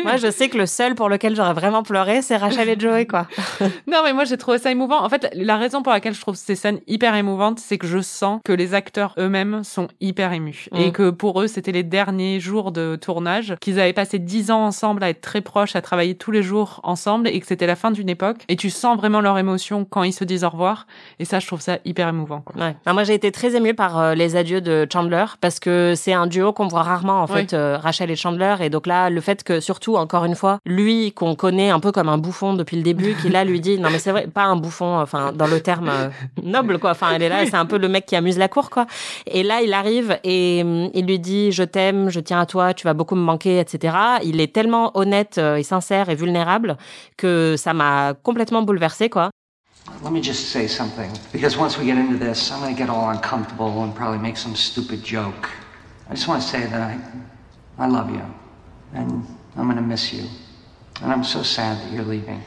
[0.03, 3.07] Moi, je sais que le seul pour lequel j'aurais vraiment pleuré, c'est Rachel et Joey,
[3.07, 3.29] quoi.
[3.87, 5.01] non mais moi j'ai trouvé ça émouvant.
[5.05, 8.01] En fait, la raison pour laquelle je trouve ces scènes hyper émouvantes, c'est que je
[8.01, 10.77] sens que les acteurs eux-mêmes sont hyper émus Mm.
[10.81, 14.73] et que pour eux c'était les derniers jours de tournage, qu'ils avaient passé dix ans
[14.77, 17.77] ensemble à être très proches, à travailler tous les jours ensemble et que c'était la
[17.77, 18.37] fin d'une époque.
[18.49, 20.87] Et tu sens vraiment leur émotion quand ils se disent au revoir.
[21.19, 22.43] Et ça, je trouve ça hyper émouvant.
[22.43, 22.63] Quoi.
[22.63, 22.77] Ouais.
[22.87, 26.13] Non, moi, j'ai été très émue par euh, les adieux de Chandler parce que c'est
[26.13, 27.33] un duo qu'on voit rarement, en Oui.
[27.41, 28.57] fait, euh, Rachel et Chandler.
[28.61, 31.91] Et donc là, le fait que, surtout, encore une fois, lui, qu'on connaît un peu
[31.91, 34.45] comme un bouffon depuis le début, qui là lui dit, non, mais c'est vrai, pas
[34.45, 36.09] un bouffon, enfin, dans le terme euh,
[36.43, 36.91] noble, quoi.
[36.91, 38.87] Enfin, elle est là, c'est un peu le mec qui amuse la cour, quoi.
[39.27, 42.75] Et là, il arrive et hum, il lui dit, je t'aime, je tiens à toi,
[42.75, 43.95] tu vas beaucoup me manquer, etc.
[44.25, 46.79] Il est tellement honnête euh, et sincère et vulnérable
[47.19, 49.29] que ça m'a complètement bouleversée, quoi.
[50.03, 53.11] Let me just say something, because once we get into this, I'm gonna get all
[53.11, 55.51] uncomfortable and probably make some stupid joke.
[56.09, 56.99] I just want to say that I,
[57.79, 58.23] I love you,
[58.95, 59.27] and
[59.59, 60.25] I'm gonna miss you,
[61.03, 62.41] and I'm so sad that you're leaving.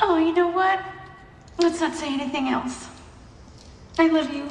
[0.00, 0.80] Oh, you know what?
[1.58, 2.88] Let's not say anything else.
[3.98, 4.48] I love you.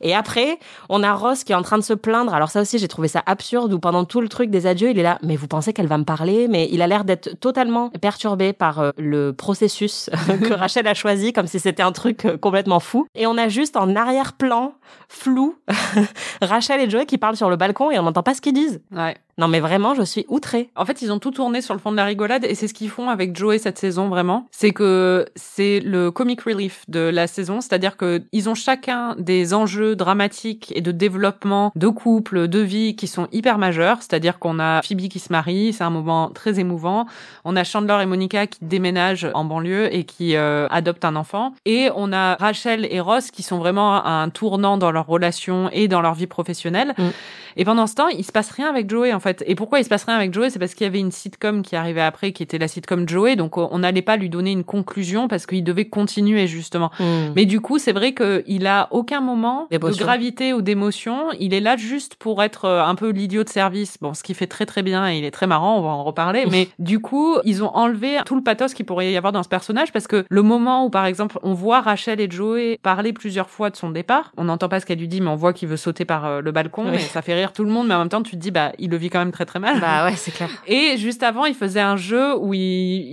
[0.00, 0.58] Et après,
[0.88, 2.34] on a Ross qui est en train de se plaindre.
[2.34, 4.98] Alors ça aussi, j'ai trouvé ça absurde où pendant tout le truc des adieux, il
[4.98, 5.18] est là.
[5.22, 6.48] Mais vous pensez qu'elle va me parler?
[6.48, 10.10] Mais il a l'air d'être totalement perturbé par euh, le processus
[10.42, 13.06] que Rachel a choisi, comme si c'était un truc euh, complètement fou.
[13.14, 14.74] Et on a juste en arrière-plan,
[15.08, 15.56] flou,
[16.42, 18.80] Rachel et Joey qui parlent sur le balcon et on n'entend pas ce qu'ils disent.
[18.92, 19.16] Ouais.
[19.38, 20.70] Non mais vraiment, je suis outrée.
[20.74, 22.74] En fait, ils ont tout tourné sur le fond de la rigolade et c'est ce
[22.74, 24.48] qu'ils font avec Joey cette saison vraiment.
[24.50, 29.54] C'est que c'est le comic relief de la saison, c'est-à-dire que ils ont chacun des
[29.54, 33.98] enjeux dramatiques et de développement de couple, de vie qui sont hyper majeurs.
[34.00, 37.06] C'est-à-dire qu'on a Phoebe qui se marie, c'est un moment très émouvant.
[37.44, 41.54] On a Chandler et Monica qui déménagent en banlieue et qui euh, adoptent un enfant.
[41.64, 45.70] Et on a Rachel et Ross qui sont vraiment à un tournant dans leur relation
[45.72, 46.94] et dans leur vie professionnelle.
[46.98, 47.08] Mm.
[47.56, 49.27] Et pendant ce temps, il se passe rien avec Joey en fait.
[49.46, 51.62] Et pourquoi il se passe rien avec Joey C'est parce qu'il y avait une sitcom
[51.62, 53.36] qui arrivait après, qui était la sitcom Joey.
[53.36, 56.90] Donc on n'allait pas lui donner une conclusion parce qu'il devait continuer justement.
[56.98, 57.32] Hmm.
[57.34, 61.28] Mais du coup, c'est vrai qu'il a aucun moment de gravité ou d'émotion.
[61.38, 63.98] Il est là juste pour être euh, un peu l'idiot de service.
[64.00, 66.04] Bon, ce qui fait très très bien et il est très marrant, on va en
[66.04, 66.44] reparler.
[66.50, 69.48] Mais du coup, ils ont enlevé tout le pathos qu'il pourrait y avoir dans ce
[69.48, 73.50] personnage parce que le moment où, par exemple, on voit Rachel et Joey parler plusieurs
[73.50, 75.68] fois de son départ, on n'entend pas ce qu'elle lui dit, mais on voit qu'il
[75.68, 76.96] veut sauter par euh, le balcon Oui.
[76.96, 77.88] et ça fait rire tout le monde.
[77.88, 79.58] Mais en même temps, tu te dis, bah, il le vit quand même très très
[79.58, 79.80] mal.
[79.80, 80.48] Bah ouais, c'est clair.
[80.66, 82.60] Et juste avant, il faisait un jeu où il,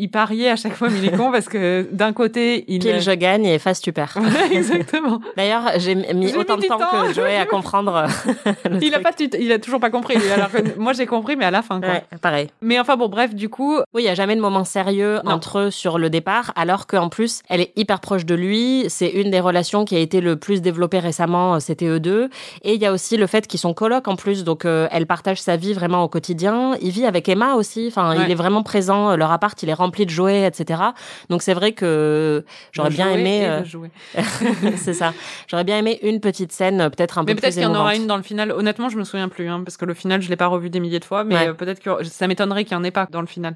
[0.02, 3.02] il pariait à chaque fois, mais il est con parce que d'un côté, il Pile
[3.02, 4.18] je gagne et face tu perds.
[4.22, 5.20] Ouais, exactement.
[5.38, 7.08] D'ailleurs, j'ai mis J'ai autant mis de temps, temps.
[7.08, 7.96] que Joey à comprendre.
[8.46, 9.04] euh, le Il a truc.
[9.04, 10.16] pas, tu- il a toujours pas compris.
[10.34, 11.90] Alors que moi, j'ai compris, mais à la fin, quoi.
[11.90, 12.50] Ouais, pareil.
[12.62, 15.32] Mais enfin, bon, bref, du coup, Oui, il y a jamais de moment sérieux Non.
[15.34, 18.86] entre eux sur le départ, alors qu'en plus, elle est hyper proche de lui.
[18.90, 22.30] C'est une des relations qui a été le plus développée récemment, euh, c'était eux deux.
[22.64, 25.06] Et il y a aussi le fait qu'ils sont colocs en plus, donc euh, elle
[25.08, 26.76] partage sa vie vraiment au quotidien.
[26.82, 27.88] Il vit avec Emma aussi.
[27.88, 28.24] Enfin, Ouais.
[28.26, 29.12] il est vraiment présent.
[29.12, 30.82] euh, Leur appart, il est rempli de jouets, etc.
[31.30, 33.46] Donc c'est vrai que j'aurais bien aimé.
[33.48, 33.64] euh,
[34.78, 35.14] c'est ça.
[35.48, 37.72] J'aurais bien aimé une petite scène, euh, peut-être un Mais peu peut-être plus qu'il y
[37.72, 38.52] en aura une dans le final.
[38.52, 40.80] Honnêtement, je me souviens plus, hein, parce que le final, je l'ai pas revu des
[40.80, 41.54] milliers de fois, mais Ouais.
[41.54, 43.56] peut-être que ça m'étonnerait qu'il y en ait pas dans le final.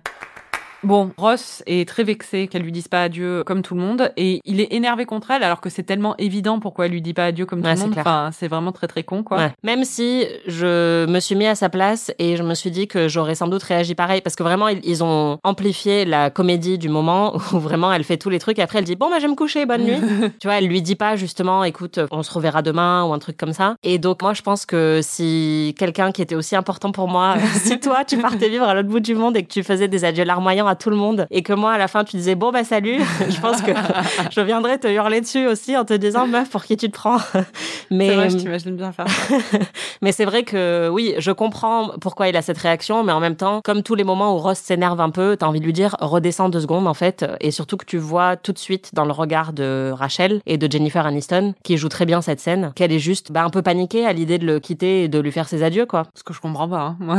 [0.83, 4.39] Bon, Ross est très vexé qu'elle lui dise pas adieu comme tout le monde et
[4.45, 7.25] il est énervé contre elle alors que c'est tellement évident pourquoi elle lui dit pas
[7.25, 7.91] adieu comme tout le c'est monde.
[7.91, 8.03] clair.
[8.07, 9.37] Enfin, c'est vraiment très très con quoi.
[9.37, 9.51] Ouais.
[9.63, 13.09] Même si je me suis mis à sa place et je me suis dit que
[13.09, 16.87] j'aurais sans doute réagi pareil parce que vraiment ils, ils ont amplifié la comédie du
[16.87, 19.23] moment où vraiment elle fait tous les trucs et après elle dit bon bah je
[19.23, 19.99] vais me coucher bonne nuit.
[20.39, 23.35] tu vois, elle lui dit pas justement écoute on se reverra demain ou un truc
[23.35, 23.75] comme ça.
[23.83, 27.79] Et donc moi je pense que si quelqu'un qui était aussi important pour moi, si
[27.81, 30.23] toi tu partais vivre à l'autre bout du monde et que tu faisais des adieux
[30.23, 32.63] larmoyants à tout le monde et que moi à la fin tu disais bon bah
[32.63, 33.71] salut, je pense que
[34.31, 37.17] je viendrais te hurler dessus aussi en te disant meuf pour qui tu te prends.
[37.91, 39.57] Mais C'est vrai, je t'imagine bien faire ça.
[40.01, 43.35] mais c'est vrai que oui, je comprends pourquoi il a cette réaction, mais en même
[43.35, 45.95] temps, comme tous les moments où Ross s'énerve un peu, t'as envie de lui dire
[45.99, 49.11] redescends deux secondes en fait, et surtout que tu vois tout de suite dans le
[49.11, 52.99] regard de Rachel et de Jennifer Aniston, qui joue très bien cette scène, qu'elle est
[52.99, 55.63] juste bah, un peu paniquée à l'idée de le quitter et de lui faire ses
[55.63, 56.03] adieux quoi.
[56.13, 56.79] Ce que je comprends pas.
[56.79, 56.97] hein.
[56.99, 57.17] Moi,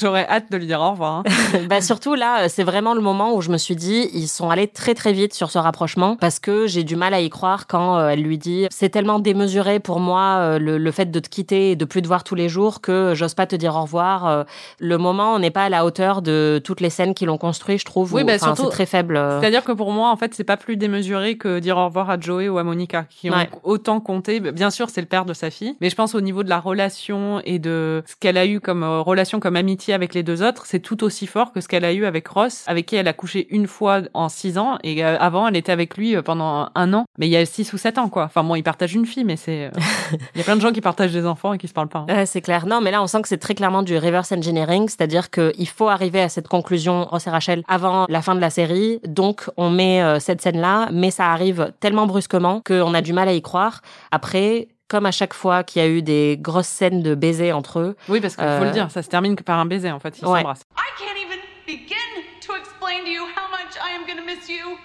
[0.00, 1.18] j'aurais hâte de lui dire au revoir.
[1.18, 1.22] hein.
[1.68, 4.48] bah surtout là, c'est c'est vraiment le moment où je me suis dit, ils sont
[4.48, 7.66] allés très très vite sur ce rapprochement parce que j'ai du mal à y croire
[7.66, 11.20] quand euh, elle lui dit, c'est tellement démesuré pour moi euh, le, le fait de
[11.20, 13.76] te quitter et de plus te voir tous les jours que j'ose pas te dire
[13.76, 14.26] au revoir.
[14.26, 14.44] Euh,
[14.78, 17.76] le moment, on n'est pas à la hauteur de toutes les scènes qui l'ont construit,
[17.76, 18.14] je trouve.
[18.14, 19.16] Oui, bah, c'est très faible.
[19.40, 22.18] C'est-à-dire que pour moi, en fait, c'est pas plus démesuré que dire au revoir à
[22.18, 23.50] Joey ou à Monica, qui ont Ouais.
[23.62, 24.40] autant compté.
[24.40, 26.60] Bien sûr, c'est le père de sa fille, mais je pense au niveau de la
[26.60, 30.64] relation et de ce qu'elle a eu comme relation, comme amitié avec les deux autres,
[30.66, 33.12] c'est tout aussi fort que ce qu'elle a eu avec Ross, avec qui elle a
[33.12, 36.68] couché une fois en six ans, et euh, avant, elle était avec lui euh, pendant
[36.74, 37.04] un an.
[37.18, 38.24] Mais il y a six ou sept ans, quoi.
[38.24, 39.70] Enfin bon, ils partagent une fille, mais c'est, euh,
[40.34, 42.04] il y a plein de gens qui partagent des enfants et qui se parlent pas.
[42.08, 42.14] hein.
[42.14, 42.66] Ouais, c'est clair.
[42.66, 45.88] Non, mais là, on sent que c'est très clairement du reverse engineering, c'est-à-dire qu'il faut
[45.88, 49.00] arriver à cette conclusion, Ross et Rachel, avant la fin de la série.
[49.06, 53.28] Donc, on met euh, cette scène-là, mais ça arrive tellement brusquement qu'on a du mal
[53.28, 53.80] à y croire.
[54.10, 57.80] Après, comme à chaque fois qu'il y a eu des grosses scènes de baisers entre
[57.80, 59.98] eux, Oui, parce qu'il faut le dire, ça se termine que par un baiser, en
[59.98, 60.18] fait.
[60.20, 60.40] Ils Ouais.
[60.40, 60.62] s'embrassent.
[62.84, 64.76] Explain to you how much I am going to miss you.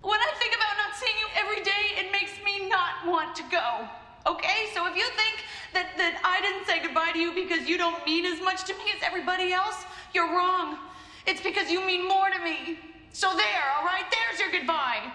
[0.00, 3.42] When I think about not seeing you every day, it makes me not want to
[3.50, 3.86] go.
[4.26, 4.72] Okay?
[4.72, 8.02] So if you think that, that I didn't say goodbye to you because you don't
[8.06, 10.78] mean as much to me as everybody else, you're wrong.
[11.26, 12.78] It's because you mean more to me.
[13.12, 14.04] So there, all right?
[14.08, 15.12] There's your goodbye.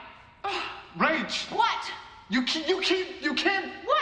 [0.99, 1.81] Rach, What?
[2.29, 3.71] you keep, you keep, you can't.
[3.85, 4.00] What?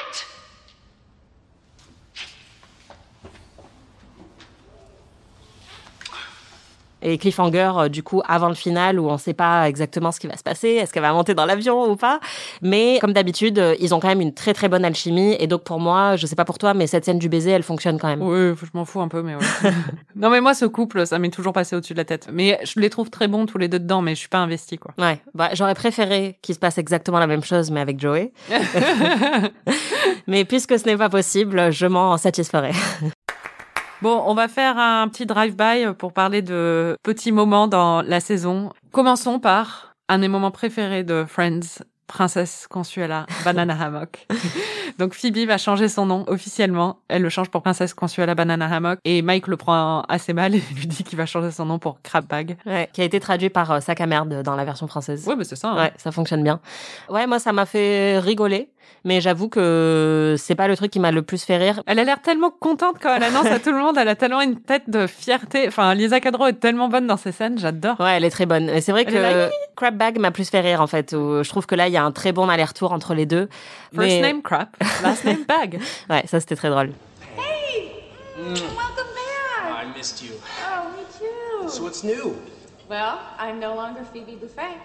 [7.02, 10.28] Et cliffhanger euh, du coup avant le final où on sait pas exactement ce qui
[10.28, 12.20] va se passer, est-ce qu'elle va monter dans l'avion ou pas.
[12.62, 15.64] Mais comme d'habitude, euh, ils ont quand même une très très bonne alchimie et donc
[15.64, 18.08] pour moi, je sais pas pour toi, mais cette scène du baiser, elle fonctionne quand
[18.08, 18.22] même.
[18.22, 19.72] Oui, je m'en fous un peu, mais ouais.
[20.16, 22.28] non, mais moi, ce couple, ça m'est toujours passé au-dessus de la tête.
[22.32, 24.78] Mais je les trouve très bons tous les deux dedans, mais je suis pas investie,
[24.78, 24.94] quoi.
[24.98, 28.32] Ouais, bah, j'aurais préféré qu'il se passe exactement la même chose, mais avec Joey.
[30.28, 32.72] mais puisque ce n'est pas possible, je m'en satisferai.
[34.02, 38.72] Bon, on va faire un petit drive-by pour parler de petits moments dans la saison.
[38.92, 44.26] Commençons par un des moments préférés de Friends, Princesse Consuela, Banana Hammock.
[45.00, 47.00] Donc Phoebe va changer son nom officiellement.
[47.08, 49.00] Elle le change pour Princesse Consuela Banana Hammock.
[49.06, 52.02] Et Mike le prend assez mal et lui dit qu'il va changer son nom pour
[52.04, 52.58] Crab Bag.
[52.66, 55.26] Ouais, qui a été traduit par euh, Sac à merde dans la version française.
[55.28, 55.70] Ouais, mais c'est ça.
[55.70, 55.78] hein.
[55.78, 56.60] Ouais, ça fonctionne bien.
[57.10, 58.70] Ouais, moi, ça m'a fait rigoler,
[59.06, 61.82] mais j'avoue que c'est pas le truc qui m'a le plus fait rire.
[61.86, 63.98] Elle a l'air tellement contente quand elle annonce à tout le monde.
[63.98, 65.66] Elle a tellement une tête de fierté.
[65.70, 67.58] Enfin, Lisa Cadro est tellement bonne dans ses scènes.
[67.58, 67.98] J'adore.
[68.02, 68.68] Ouais, elle est très bonne.
[68.70, 71.14] Et c'est vrai Elle que Crab Bag m'a plus fait rire, en fait.
[71.14, 73.48] où je trouve que là, il y a un très bon aller-retour entre les deux.
[73.96, 74.70] First Mais- name Crap,
[75.04, 75.80] last name Bag.
[76.10, 76.92] Ouais, ça, c'était très drôle.
[77.38, 78.04] Hey!
[78.38, 78.54] Mm.
[78.76, 79.66] Welcome back!
[79.66, 80.32] Oh, I missed you.
[80.66, 81.70] Oh, me too.
[81.70, 82.36] So what's new?
[82.90, 84.78] Well, I'm no longer Phoebe Buffet.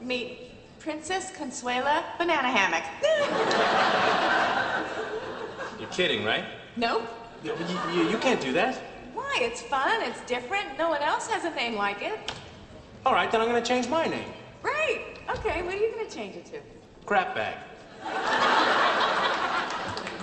[0.00, 2.82] Meet Princess Consuela Banana Hammock.
[5.80, 6.44] You're kidding, right?
[6.76, 7.02] nope.
[7.44, 7.52] You,
[7.92, 8.76] you, you can't do that.
[9.14, 9.38] Why?
[9.40, 10.00] It's fun.
[10.02, 10.78] It's different.
[10.78, 12.18] No one else has a name like it.
[13.04, 14.32] All right, then I'm gonna change my name.
[14.62, 15.00] Great.
[15.28, 16.58] Okay, what are you going to change it to?
[17.06, 17.56] Crap bag.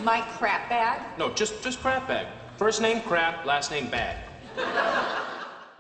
[0.04, 1.02] My crap bag?
[1.18, 2.28] No, just just crap bag.
[2.58, 4.16] First name crap, last name bag.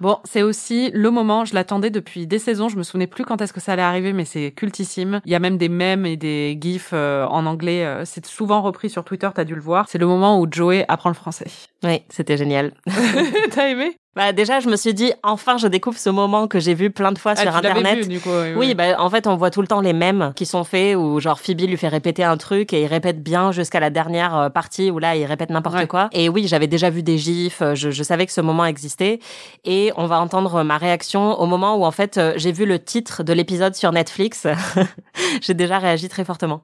[0.01, 3.41] Bon, c'est aussi le moment, je l'attendais depuis des saisons, je me souvenais plus quand
[3.41, 5.19] est-ce que ça allait arriver, mais c'est cultissime.
[5.25, 8.62] Il y a même des mèmes et des gifs euh, en anglais, euh, c'est souvent
[8.62, 9.88] repris sur Twitter, t'as dû le voir.
[9.89, 11.47] C'est le moment où Joey apprend le français.
[11.84, 12.71] Oui, c'était génial.
[13.51, 13.97] t'as aimé?
[14.15, 17.12] Bah, déjà, je me suis dit, enfin, je découvre ce moment que j'ai vu plein
[17.12, 18.00] de fois Ah, sur tu Internet.
[18.00, 18.74] vu, du coup, oui, Oui, oui.
[18.76, 21.39] bah, en fait, on voit tout le temps les mèmes qui sont faits où, genre,
[21.39, 24.89] Phoebe lui fait répéter un truc et il répète bien jusqu'à la dernière euh, partie
[24.89, 25.88] où là, il répète n'importe Ouais.
[25.88, 26.10] quoi.
[26.12, 29.19] Et oui, j'avais déjà vu des gifs, euh, je, je savais que ce moment existait.
[29.63, 32.80] Et on va entendre ma réaction au moment où, en fait, euh, j'ai vu le
[32.80, 34.48] titre de l'épisode sur Netflix.
[35.41, 36.62] j'ai déjà réagi très fortement.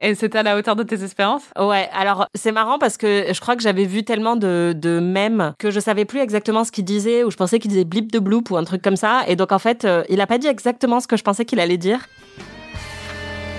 [0.00, 1.42] Et c'était à la hauteur de tes espérances?
[1.58, 5.54] Ouais, alors c'est marrant parce que je crois que j'avais vu tellement de, de mèmes
[5.58, 8.20] que je savais plus exactement ce qu'il disait ou je pensais qu'il disait blip de
[8.20, 9.22] bloop ou un truc comme ça.
[9.26, 11.58] Et donc en fait, euh, il a pas dit exactement ce que je pensais qu'il
[11.58, 12.06] allait dire.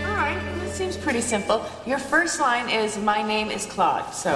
[0.08, 1.60] All right, this seems pretty simple.
[1.86, 4.06] Your first line is My name is Claude.
[4.14, 4.30] So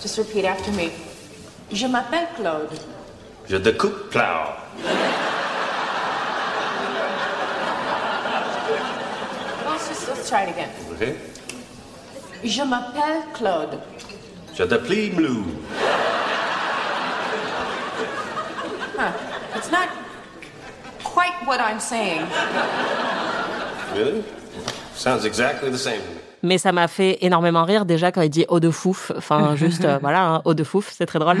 [0.00, 0.92] just repeat after me.
[1.72, 2.70] Je m'appelle Claude.
[3.48, 4.54] Je découpe plow.
[9.66, 10.70] Let's just let's try it again.
[10.92, 11.16] Okay.
[12.44, 13.78] Je m'appelle Claude.
[14.54, 15.44] Je déplie blue.
[18.96, 19.12] Huh.
[19.56, 19.88] It's not
[21.02, 22.22] quite what I'm saying.
[23.94, 24.22] Really?
[24.94, 26.18] Sounds exactly the same to me.
[26.42, 29.10] Mais ça m'a fait énormément rire déjà quand il dit eau de fouf.
[29.16, 31.38] Enfin, juste, euh, voilà, hein, eau de fouf, c'est très drôle.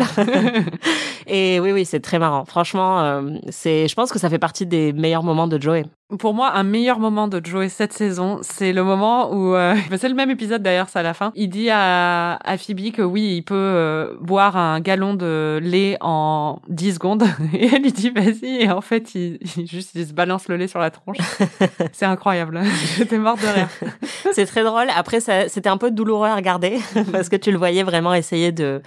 [1.26, 2.44] Et oui, oui, c'est très marrant.
[2.44, 5.84] Franchement, euh, c'est, je pense que ça fait partie des meilleurs moments de Joey.
[6.16, 10.08] Pour moi, un meilleur moment de Joey cette saison, c'est le moment où, euh, c'est
[10.08, 11.32] le même épisode d'ailleurs, c'est à la fin.
[11.34, 15.98] Il dit à, à Phoebe que oui, il peut euh, boire un galon de lait
[16.00, 17.24] en 10 secondes.
[17.52, 18.62] Et elle lui dit vas-y.
[18.62, 21.18] Et en fait, il, il juste il se balance le lait sur la tronche.
[21.92, 22.62] c'est incroyable.
[22.96, 23.68] J'étais morte de rire.
[24.32, 24.86] C'est très drôle.
[24.96, 26.78] Après, c'était un peu douloureux à regarder
[27.12, 28.80] parce que tu le voyais vraiment essayer de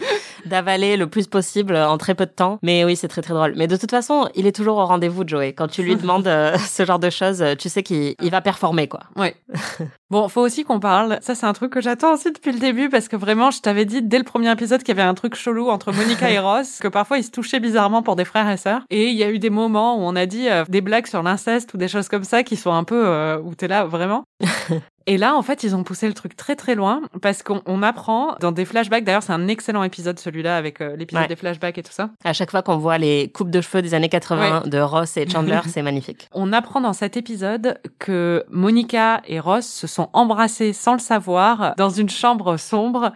[0.45, 2.57] d'avaler le plus possible en très peu de temps.
[2.63, 3.53] Mais oui, c'est très très drôle.
[3.57, 5.53] Mais de toute façon, il est toujours au rendez-vous, Joey.
[5.53, 8.87] Quand tu lui demandes euh, ce genre de choses, tu sais qu'il il va performer,
[8.87, 9.01] quoi.
[9.15, 9.35] Ouais.
[10.11, 11.19] Bon, faut aussi qu'on parle.
[11.21, 13.85] Ça, c'est un truc que j'attends aussi depuis le début parce que vraiment, je t'avais
[13.85, 16.79] dit dès le premier épisode qu'il y avait un truc chelou entre Monica et Ross,
[16.81, 18.81] que parfois ils se touchaient bizarrement pour des frères et sœurs.
[18.89, 21.23] Et il y a eu des moments où on a dit euh, des blagues sur
[21.23, 24.25] l'inceste ou des choses comme ça qui sont un peu euh, où t'es là vraiment.
[25.07, 27.81] Et là, en fait, ils ont poussé le truc très très loin parce qu'on on
[27.81, 29.03] apprend dans des flashbacks.
[29.03, 31.27] D'ailleurs, c'est un excellent épisode celui-là avec euh, l'épisode Ouais.
[31.27, 32.11] des flashbacks et tout ça.
[32.23, 35.27] À chaque fois qu'on voit les coupes de cheveux des années 80 de Ross et
[35.27, 36.29] Chandler, c'est magnifique.
[36.33, 41.73] On apprend dans cet épisode que Monica et Ross se sont embrassés sans le savoir
[41.77, 43.11] dans une chambre sombre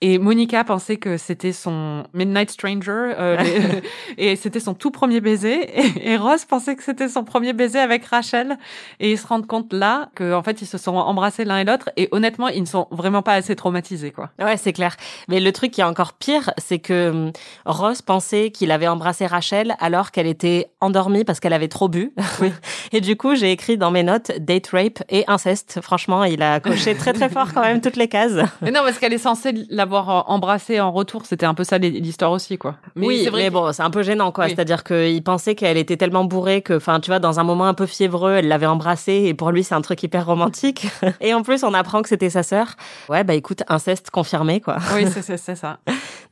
[0.00, 3.36] et Monica pensait que c'était son Midnight Stranger euh,
[4.18, 7.78] et c'était son tout premier baiser et, et Ross pensait que c'était son premier baiser
[7.78, 8.58] avec Rachel
[9.00, 11.64] et ils se rendent compte là que en fait ils se sont embrassés l'un et
[11.64, 14.30] l'autre et honnêtement ils ne sont vraiment pas assez traumatisés quoi.
[14.38, 14.96] Ouais, c'est clair.
[15.28, 17.32] Mais le truc qui est encore pire, c'est que hum,
[17.66, 22.12] Ross pensait qu'il avait embrassé Rachel alors qu'elle était endormie parce qu'elle avait trop bu.
[22.92, 25.80] et du coup, j'ai écrit dans mes notes date rape et inceste.
[25.82, 28.32] Franchement, il a coché très très fort quand même toutes les cases.
[28.62, 31.78] Mais non parce qu'elle est censée l'avoir euh, embrassé en retour, c'était un peu ça
[31.78, 32.76] l'histoire aussi quoi.
[32.96, 34.44] oui, c'est vrai mais que- bon, c'est un peu gênant, quoi.
[34.44, 34.50] Oui.
[34.54, 37.74] C'est-à-dire qu'il pensait qu'elle était tellement bourrée que, enfin, tu vois, dans un moment un
[37.74, 40.86] peu fiévreux, elle l'avait embrassée et pour lui, c'est un truc hyper romantique.
[41.20, 42.74] et en plus, on apprend que c'était sa sœur.
[43.08, 44.76] Ouais, bah écoute, inceste confirmé, quoi.
[44.94, 45.78] Oui, c'est- ça.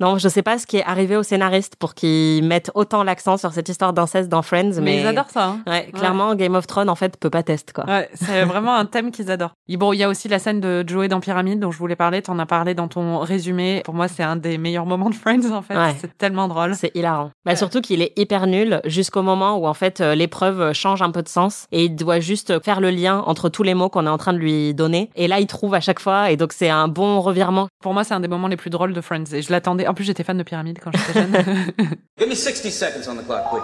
[0.01, 3.37] Non, je sais pas ce qui est arrivé aux scénaristes pour qu'ils mettent autant l'accent
[3.37, 5.45] sur cette histoire d'inceste dans Friends, mais, Mais, ils adorent ça.
[5.47, 5.61] Hein.
[5.67, 7.85] Ouais, clairement, Game of Thrones, en fait, peut pas test, quoi.
[7.87, 9.55] Ouais, c'est vraiment un thème qu'ils adorent.
[9.69, 11.94] Et bon, il y a aussi la scène de Joey dans Pyramide dont je voulais
[11.94, 12.20] parler.
[12.20, 13.83] T'en as parlé dans ton résumé.
[13.85, 15.77] Pour moi, c'est un des meilleurs moments de Friends, en fait.
[15.77, 15.94] Ouais.
[16.01, 16.75] C'est tellement drôle.
[16.75, 17.31] C'est hilarant.
[17.44, 21.11] Bah, surtout qu'il est hyper nul jusqu'au moment où en fait euh, l'épreuve change un
[21.12, 24.07] peu de sens et il doit juste faire le lien entre tous les mots qu'on
[24.07, 25.11] est en train de lui donner.
[25.14, 27.68] Et là, il trouve à chaque fois et donc c'est un bon revirement.
[27.81, 29.33] Pour moi, c'est un des moments les plus drôles de Friends.
[29.33, 29.87] Et je l'attendais.
[29.87, 31.33] En plus, j'étais fan de Pyramide quand j'étais jeune.
[32.18, 33.62] Give me 60 seconds on the clock, please.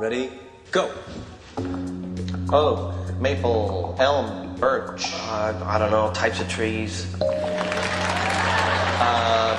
[0.00, 0.30] Ready?
[0.72, 0.86] Go.
[2.52, 2.90] Oh,
[3.22, 5.12] maple, elm, birch.
[5.14, 7.06] Uh, I don't know, types of trees.
[8.98, 9.56] Uh,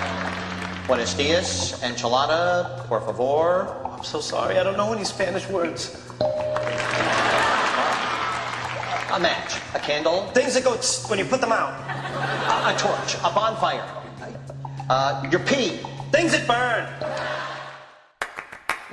[0.86, 3.68] buenos dias, enchilada, por favor.
[3.86, 5.98] Oh, I'm so sorry, I don't know any Spanish words.
[9.14, 10.28] A match, a candle.
[10.34, 11.74] Things that go tss when you put them out.
[11.88, 13.88] A, a torch, a bonfire.
[14.90, 15.80] Uh, your pee.
[16.12, 16.86] Things that burn.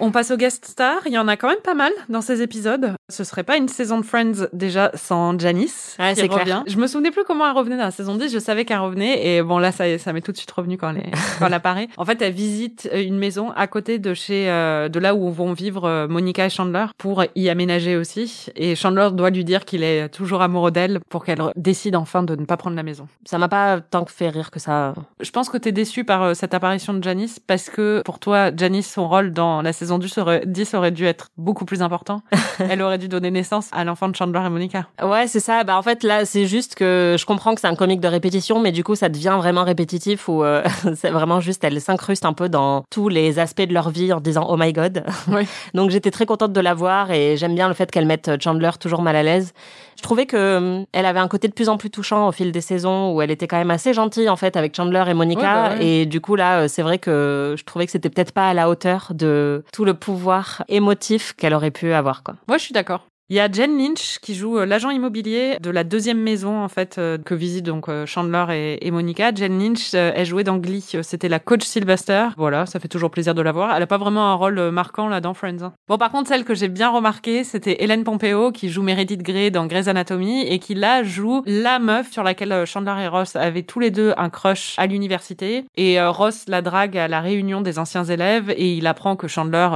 [0.00, 1.02] On passe aux guest stars.
[1.06, 2.94] Il y en a quand même pas mal dans ces épisodes.
[3.08, 6.62] Ce serait pas une saison de Friends déjà sans Janice Ouais, c'est clair.
[6.66, 8.32] Je me souvenais plus comment elle revenait dans la saison 10.
[8.32, 10.90] Je savais qu'elle revenait et bon là ça ça m'est tout de suite revenu quand
[10.90, 11.88] elle est- quand elle apparaît.
[11.96, 15.52] En fait, elle visite une maison à côté de chez euh, de là où vont
[15.52, 18.46] vivre euh, Monica et Chandler pour y aménager aussi.
[18.56, 22.36] Et Chandler doit lui dire qu'il est toujours amoureux d'elle pour qu'elle décide enfin de
[22.36, 23.06] ne pas prendre la maison.
[23.24, 24.94] Ça m'a pas tant fait rire que ça.
[25.20, 28.50] Je pense que t'es déçu par euh, cette apparition de Janice parce que pour toi,
[28.56, 32.22] Janice, son rôle dans la saison 10 aurait, 10 aurait dû être beaucoup plus important.
[32.58, 34.86] Elle aurait dû donner naissance à l'enfant de Chandler et Monica.
[35.02, 35.64] Ouais, c'est ça.
[35.64, 38.60] Bah en fait là, c'est juste que je comprends que c'est un comique de répétition,
[38.60, 40.62] mais du coup ça devient vraiment répétitif où euh,
[40.94, 44.20] c'est vraiment juste elle s'incruste un peu dans tous les aspects de leur vie en
[44.20, 45.04] disant oh my god.
[45.74, 48.70] Donc j'étais très contente de la voir et j'aime bien le fait qu'elle mette Chandler
[48.78, 49.52] toujours mal à l'aise.
[49.96, 52.52] Je trouvais que hum, elle avait un côté de plus en plus touchant au fil
[52.52, 55.40] des saisons où elle était quand même assez gentille en fait avec Chandler et Monica
[55.40, 55.86] Ouais, bah ouais.
[55.86, 58.54] et du coup là euh, c'est vrai que je trouvais que c'était peut-être pas à
[58.54, 62.34] la hauteur de tout le pouvoir émotif qu'elle aurait pu avoir quoi.
[62.48, 63.09] Moi, je suis d'accord.
[63.32, 66.66] Il y a Jen Lynch qui joue euh, l'agent immobilier de la deuxième maison en
[66.66, 69.32] fait euh, que visitent donc euh, Chandler et, Monica.
[69.32, 70.84] Jen Lynch, elle jouait dans Glee.
[71.02, 72.26] C'était la coach Sylvester.
[72.36, 73.72] Voilà, ça fait toujours plaisir de la voir.
[73.76, 75.62] Elle a pas vraiment un rôle marquant là dans Friends.
[75.62, 75.72] hein.
[75.86, 79.52] Bon, par contre, celle que j'ai bien remarqué, c'était Hélène Pompeo qui joue Meredith Grey
[79.52, 83.62] dans Grey's Anatomy et qui là joue la meuf sur laquelle Chandler et Ross avaient
[83.62, 85.66] tous les deux un crush à l'université.
[85.76, 89.68] Et Ross la drague à la réunion des anciens élèves et il apprend que Chandler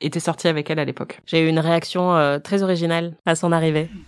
[0.00, 1.20] était sorti avec elle à l'époque.
[1.26, 3.88] J'ai eu une réaction euh, très originale à son arrivée.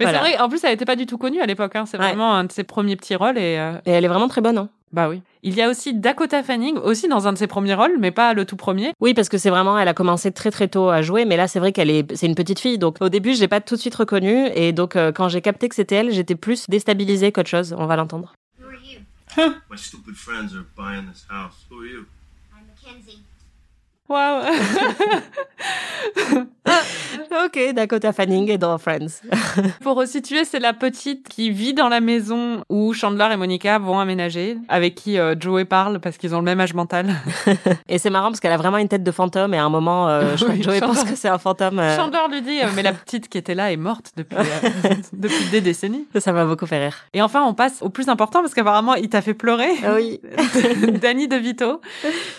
[0.00, 0.24] Mais Voilà.
[0.24, 1.76] c'est vrai, en plus, elle n'était pas du tout connue à l'époque.
[1.76, 1.84] Hein.
[1.86, 2.06] C'est Ouais.
[2.08, 3.38] vraiment un de ses premiers petits rôles.
[3.38, 4.58] Et euh, Et elle est vraiment très bonne.
[4.58, 4.68] Hein.
[4.92, 5.22] bah oui.
[5.44, 8.32] Il y a aussi Dakota Fanning, aussi dans un de ses premiers rôles, mais pas
[8.34, 8.92] le tout premier.
[9.00, 11.46] Oui, parce que c'est vraiment, elle a commencé très très tôt à jouer, mais là
[11.48, 13.74] c'est vrai qu'elle est, c'est une petite fille, donc au début je l'ai pas tout
[13.76, 17.30] de suite reconnue, et donc euh, quand j'ai capté que c'était elle, j'étais plus déstabilisée
[17.32, 17.74] qu'autre chose.
[17.78, 18.32] On va l'entendre.
[19.34, 19.60] Who are you?
[19.68, 21.64] My stupid friends are buying this house.
[21.68, 22.06] Who are you?
[22.54, 23.20] I'm Mackenzie.
[24.08, 24.42] Waouh.
[27.46, 29.22] ok, Dakota Fanning est dans Friends.
[29.82, 33.98] Pour resituer, c'est la petite qui vit dans la maison où Chandler et Monica vont
[33.98, 37.14] aménager, avec qui euh, Joey parle parce qu'ils ont le même âge mental.
[37.88, 40.08] Et c'est marrant parce qu'elle a vraiment une tête de fantôme et à un moment,
[40.08, 40.94] euh, je crois Oui, que Joey Chandler.
[41.00, 41.78] pense que c'est un fantôme.
[41.78, 44.90] euh, Chandler lui dit, euh, mais la petite qui était là est morte depuis, euh,
[45.12, 46.06] depuis des décennies.
[46.18, 46.96] Ça m'a beaucoup fait rire.
[47.14, 49.70] Et enfin, on passe au plus important parce qu'apparemment, il t'a fait pleurer.
[49.84, 50.20] Ah oui.
[51.00, 51.80] Danny DeVito,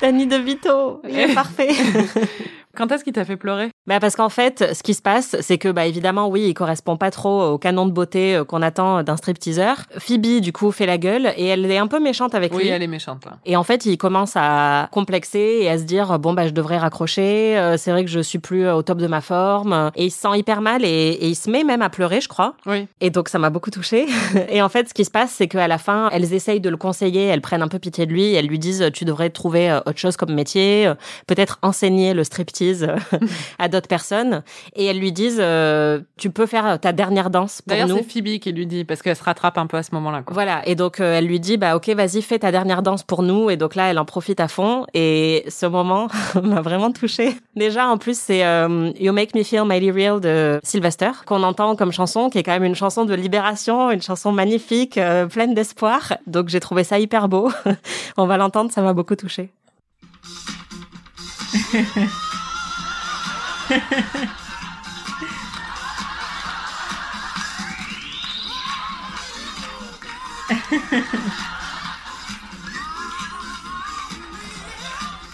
[0.00, 1.70] Danny DeVito, il est parfait.
[2.76, 3.70] Quand est-ce qu'il t'a fait pleurer?
[3.88, 6.98] Bah parce qu'en fait, ce qui se passe, c'est que bah évidemment, oui, il correspond
[6.98, 9.76] pas trop au canon de beauté euh, qu'on attend d'un stripteaseur.
[9.96, 12.68] Phoebe, du coup, fait la gueule et elle est un peu méchante avec Oui, lui.
[12.68, 13.24] elle est méchante.
[13.46, 16.76] Et en fait, il commence à complexer et à se dire bon bah je devrais
[16.76, 17.56] raccrocher.
[17.58, 19.90] euh, c'est vrai que je suis plus au top de ma forme.
[19.96, 22.28] Et il se sent hyper mal et, et il se met même à pleurer, je
[22.28, 22.56] crois.
[22.66, 22.86] Oui.
[23.00, 24.04] Et donc ça m'a beaucoup touchée.
[24.50, 26.76] et en fait, ce qui se passe, c'est qu'à la fin, elles essayent de le
[26.76, 29.78] conseiller, elles prennent un peu pitié de lui, elles lui disent tu devrais trouver euh,
[29.86, 30.92] autre chose comme métier,
[31.26, 32.86] peut-être enseigner le striptease
[33.58, 34.42] à d'autres personnes.
[34.74, 37.98] Et elles lui disent euh, tu peux faire ta dernière danse pour D'ailleurs, nous.
[37.98, 40.22] c'est Phoebe qui lui dit, parce qu'elle se rattrape un peu à ce moment-là.
[40.22, 40.34] quoi.
[40.34, 43.22] Voilà, et donc euh, elle lui dit bah ok vas-y fais ta dernière danse pour
[43.22, 46.08] nous et donc là elle en profite à fond et ce moment
[46.42, 47.36] m'a vraiment touchée.
[47.56, 51.76] Déjà en plus c'est euh, You Make Me Feel Mighty Real de Sylvester qu'on entend
[51.76, 55.54] comme chanson qui est quand même une chanson de libération, une chanson magnifique, euh, pleine
[55.54, 56.14] d'espoir.
[56.26, 57.50] Donc j'ai trouvé ça hyper beau.
[58.16, 59.50] On va l'entendre, ça m'a beaucoup touchée.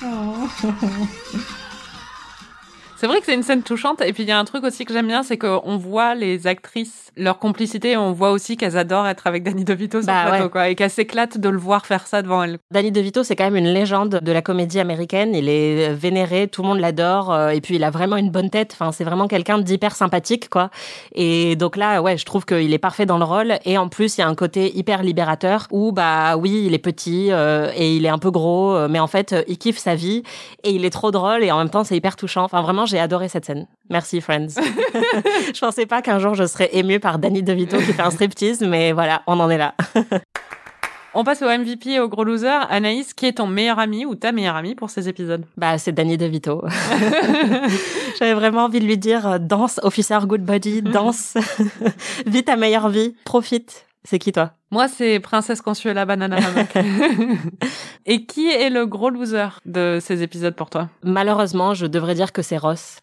[0.03, 0.51] 哦。
[3.05, 4.01] C'est vrai que c'est une scène touchante.
[4.01, 6.47] Et puis, il y a un truc aussi que j'aime bien, c'est qu'on voit les
[6.47, 10.25] actrices, leur complicité, et on voit aussi qu'elles adorent être avec Danny DeVito sur Bah
[10.25, 10.51] plateau, ouais.
[10.51, 10.69] quoi.
[10.71, 12.57] Et qu'elles s'éclatent de le voir faire ça devant elles.
[12.71, 15.35] Danny DeVito, c'est quand même une légende de la comédie américaine.
[15.35, 18.49] Il est vénéré, tout le monde l'adore, euh, et puis il a vraiment une bonne
[18.49, 18.71] tête.
[18.73, 20.71] Enfin, c'est vraiment quelqu'un d'hyper sympathique, quoi.
[21.15, 23.59] Et donc là, ouais, je trouve qu'il est parfait dans le rôle.
[23.67, 26.79] Et en plus, il y a un côté hyper libérateur où, bah oui, il est
[26.79, 29.95] petit euh, et il est un peu gros, euh, mais en fait, il kiffe sa
[29.95, 30.23] vie
[30.63, 32.45] et il est trop drôle et en même temps, c'est hyper touchant.
[32.45, 33.67] Enfin, vraiment, j'ai adoré cette scène.
[33.91, 34.47] Merci, Friends.
[34.55, 38.61] je pensais pas qu'un jour je serais émue par Danny DeVito qui fait un striptease,
[38.61, 39.75] mais voilà, on en est là.
[41.17, 42.49] On passe au MVP et au gros loser.
[42.71, 45.45] Anaïs, qui est ton meilleur ami ou ta meilleure amie pour ces épisodes?
[45.57, 46.65] Bah, c'est Danny DeVito.
[48.19, 51.37] J'avais vraiment envie de lui dire euh, danse, officer good body, danse,
[52.27, 53.87] vis ta meilleure vie, profite.
[54.03, 54.55] C'est qui toi?
[54.71, 56.77] Moi, c'est Princesse Consuela Banana Hammock.
[58.07, 60.89] et qui est le gros loser de ces épisodes pour toi?
[61.03, 62.99] Malheureusement, je devrais dire que c'est Ross.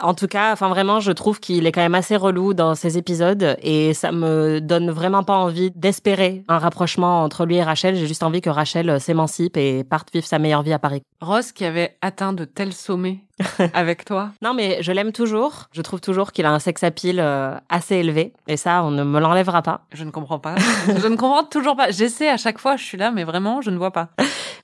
[0.00, 2.98] En tout cas, enfin vraiment, je trouve qu'il est quand même assez relou dans ces
[2.98, 7.96] épisodes et ça me donne vraiment pas envie d'espérer un rapprochement entre lui et Rachel.
[7.96, 11.02] J'ai juste envie que Rachel euh, s'émancipe et parte vivre sa meilleure vie à Paris.
[11.20, 13.20] Ross, qui avait atteint de tels sommets
[13.74, 14.30] avec toi?
[14.42, 15.68] Non, mais je l'aime toujours.
[15.72, 19.02] Je trouve toujours qu'il a un sex appeal euh, assez élevé et ça, on ne
[19.02, 19.86] me l'enlèvera pas.
[19.92, 20.54] Je ne comprends pas.
[21.06, 21.90] je ne comprends toujours pas.
[21.90, 24.08] J'essaie à chaque fois, je suis là, mais vraiment, je ne vois pas.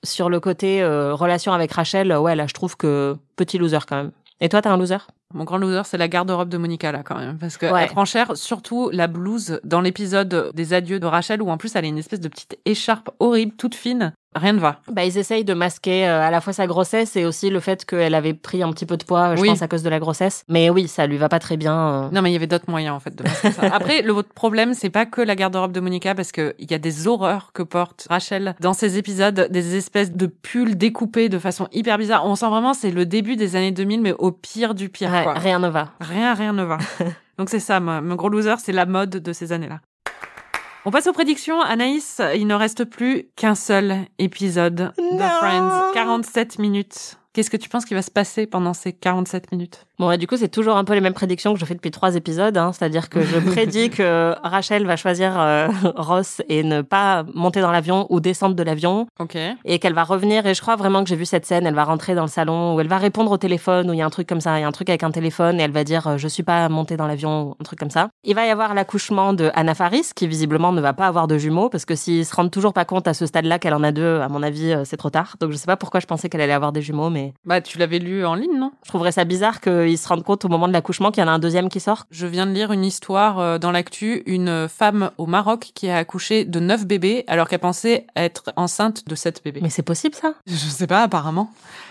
[0.03, 3.77] Sur le côté euh, relation avec Rachel, euh, ouais, là, je trouve que petit loser
[3.87, 4.11] quand même.
[4.41, 4.97] Et toi, t'es un loser?
[5.33, 7.37] Mon grand loser, c'est la garde-robe de Monica, là, quand même.
[7.37, 7.87] Parce qu'elle Ouais.
[7.87, 11.85] prend cher, surtout la blouse dans l'épisode des adieux de Rachel, où en plus, elle
[11.85, 14.13] a une espèce de petite écharpe horrible, toute fine.
[14.35, 14.77] Rien ne va.
[14.91, 17.85] Bah, ils essayent de masquer euh, à la fois sa grossesse et aussi le fait
[17.85, 19.49] qu'elle avait pris un petit peu de poids, je Oui.
[19.49, 20.43] pense, à cause de la grossesse.
[20.49, 21.75] Mais oui, ça lui va pas très bien.
[21.75, 22.09] euh.
[22.11, 23.61] Non, mais il y avait d'autres moyens, en fait, de masquer ça.
[23.73, 26.79] Après, le problème, c'est pas que la garde-robe de Monica, parce que il y a
[26.79, 31.67] des horreurs que porte Rachel dans ces épisodes, des espèces de pulls découpés de façon
[31.71, 32.25] hyper bizarre.
[32.25, 35.23] On sent vraiment, c'est le début des années 2000, mais au pire du pire, Ouais,
[35.23, 35.33] quoi.
[35.33, 35.89] rien ne va.
[35.99, 36.77] Rien, rien ne va.
[37.37, 39.79] Donc c'est ça, mon gros loser, c'est la mode de ces années-là.
[40.85, 41.61] On passe aux prédictions.
[41.61, 45.17] Anaïs, il ne reste plus qu'un seul épisode de.
[45.39, 45.91] Friends.
[45.93, 49.87] 47 minutes Qu'est-ce que tu penses qui va se passer pendant ces 47 minutes?
[49.97, 51.89] Bon, et du coup, c'est toujours un peu les mêmes prédictions que je fais depuis
[51.89, 52.55] trois épisodes.
[52.57, 57.61] Hein, C'est-à-dire que je prédis que Rachel va choisir euh, Ross et ne pas monter
[57.61, 59.07] dans l'avion ou descendre de l'avion.
[59.19, 59.35] Ok.
[59.65, 60.45] Et qu'elle va revenir.
[60.45, 61.65] Et je crois vraiment que j'ai vu cette scène.
[61.65, 64.03] Elle va rentrer dans le salon où elle va répondre au téléphone, où il y
[64.03, 64.59] a un truc comme ça.
[64.59, 66.43] Il y a un truc avec un téléphone et elle va dire euh, Je suis
[66.43, 68.09] pas montée dans l'avion, ou un truc comme ça.
[68.23, 71.39] Il va y avoir l'accouchement de Anna Faris, qui visiblement ne va pas avoir de
[71.39, 73.91] jumeaux, parce que s'ils se rendent toujours pas compte à ce stade-là qu'elle en a
[73.91, 75.35] deux, à mon avis, euh, c'est trop tard.
[75.39, 77.77] Donc je sais pas pourquoi je pensais qu'elle allait avoir des jumeaux, mais Bah, tu
[77.77, 78.71] l'avais lu en ligne, non?
[78.83, 81.29] je trouverais ça bizarre qu'ils se rendent compte au moment de l'accouchement qu'il y en
[81.29, 82.05] a un deuxième qui sort.
[82.11, 85.97] Je viens de lire une histoire euh, dans l'actu, une femme au Maroc qui a
[85.97, 89.59] accouché de 9 bébés alors qu'elle pensait être enceinte de 7 bébés.
[89.63, 90.33] Mais c'est possible ça?
[90.47, 91.49] Je sais pas, apparemment.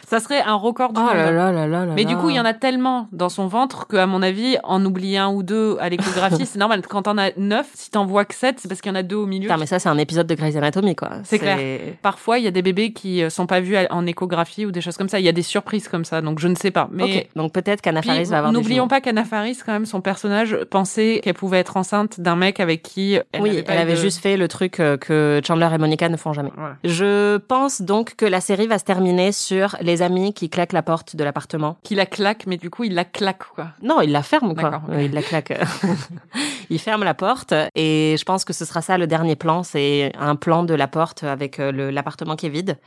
[0.09, 1.14] Ça serait un record du Oh monde.
[1.14, 3.47] là là là là là Mais du coup, il y en a tellement dans son
[3.47, 6.83] ventre que, à mon avis, en oublier un ou deux à l'échographie, c'est normal.
[6.87, 9.03] Quand t'en as neuf, si t'en vois que sept, c'est parce qu'il y en a
[9.03, 9.45] deux au milieu.
[9.47, 11.11] Putain, mais ça c'est un épisode de Grey's Anatomy quoi.
[11.24, 11.59] C'est clair.
[12.03, 14.83] Parfois, il y a des bébés qui euh, sont pas vus en échographie ou des
[14.83, 15.18] choses comme ça.
[15.22, 16.88] Il y a des surprises comme ça, donc je ne sais pas.
[16.90, 19.86] Mais donc peut-être qu'Anna Puis, Faris va avoir des n'oublions pas qu'Anna Faris, quand même,
[19.86, 23.74] son personnage pensait qu'elle pouvait être enceinte d'un mec avec qui elle oui, n'avait pas
[23.74, 26.50] elle avait de- juste fait le truc euh, que Chandler et Monica ne font jamais.
[26.56, 26.74] Voilà.
[26.82, 30.82] Je pense donc que la série va se terminer sur les amis qui claquent la
[30.82, 31.76] porte de l'appartement.
[31.84, 33.68] Qui la claque, mais du coup, il la claque, quoi.
[33.80, 34.64] Non, il la ferme quoi.
[34.64, 34.94] D'accord, ok.
[34.94, 35.52] Euh, Il la claque.
[36.70, 40.12] il ferme la porte et je pense que ce sera ça le dernier plan, c'est
[40.18, 42.78] un plan de la porte avec euh, l'appartement qui est vide.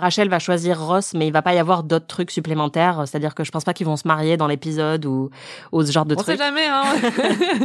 [0.00, 3.44] Rachel va choisir Ross, mais il va pas y avoir d'autres trucs supplémentaires, c'est-à-dire que
[3.44, 5.30] je pense pas qu'ils vont se marier dans l'épisode ou,
[5.72, 6.36] ou ce genre de On trucs.
[6.38, 6.84] sait jamais, hein.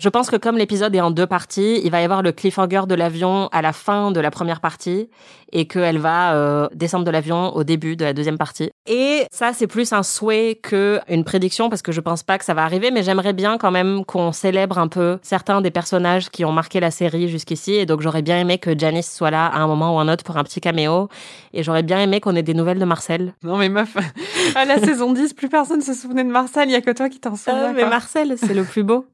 [0.00, 2.82] Je pense que comme l'épisode est en deux parties, il va y avoir le cliffhanger
[2.86, 5.08] de l'avion à la fin de la première partie
[5.54, 8.70] et qu'elle va euh, descendre de l'avion au début de la deuxième partie.
[8.86, 12.44] Et ça, c'est plus un souhait que une prédiction parce que je pense pas que
[12.44, 16.28] ça va arriver, mais j'aimerais bien quand même qu'on célèbre un peu certains des personnages
[16.28, 17.74] qui ont marqué la série jusqu'ici.
[17.74, 20.24] Et donc j'aurais bien aimé que Janice soit là à un moment ou un autre
[20.24, 21.08] pour un petit caméo.
[21.52, 23.32] Et j'aurais bien aimé qu'on ait des nouvelles de Marcel.
[23.42, 23.96] non, mais meuf,
[24.56, 26.68] à la saison 10, plus personne se souvenait de Marcel.
[26.68, 27.70] Il y a que toi qui t'en souviens.
[27.70, 27.84] Euh, mais.
[27.84, 29.06] Marcel, c'est le plus beau.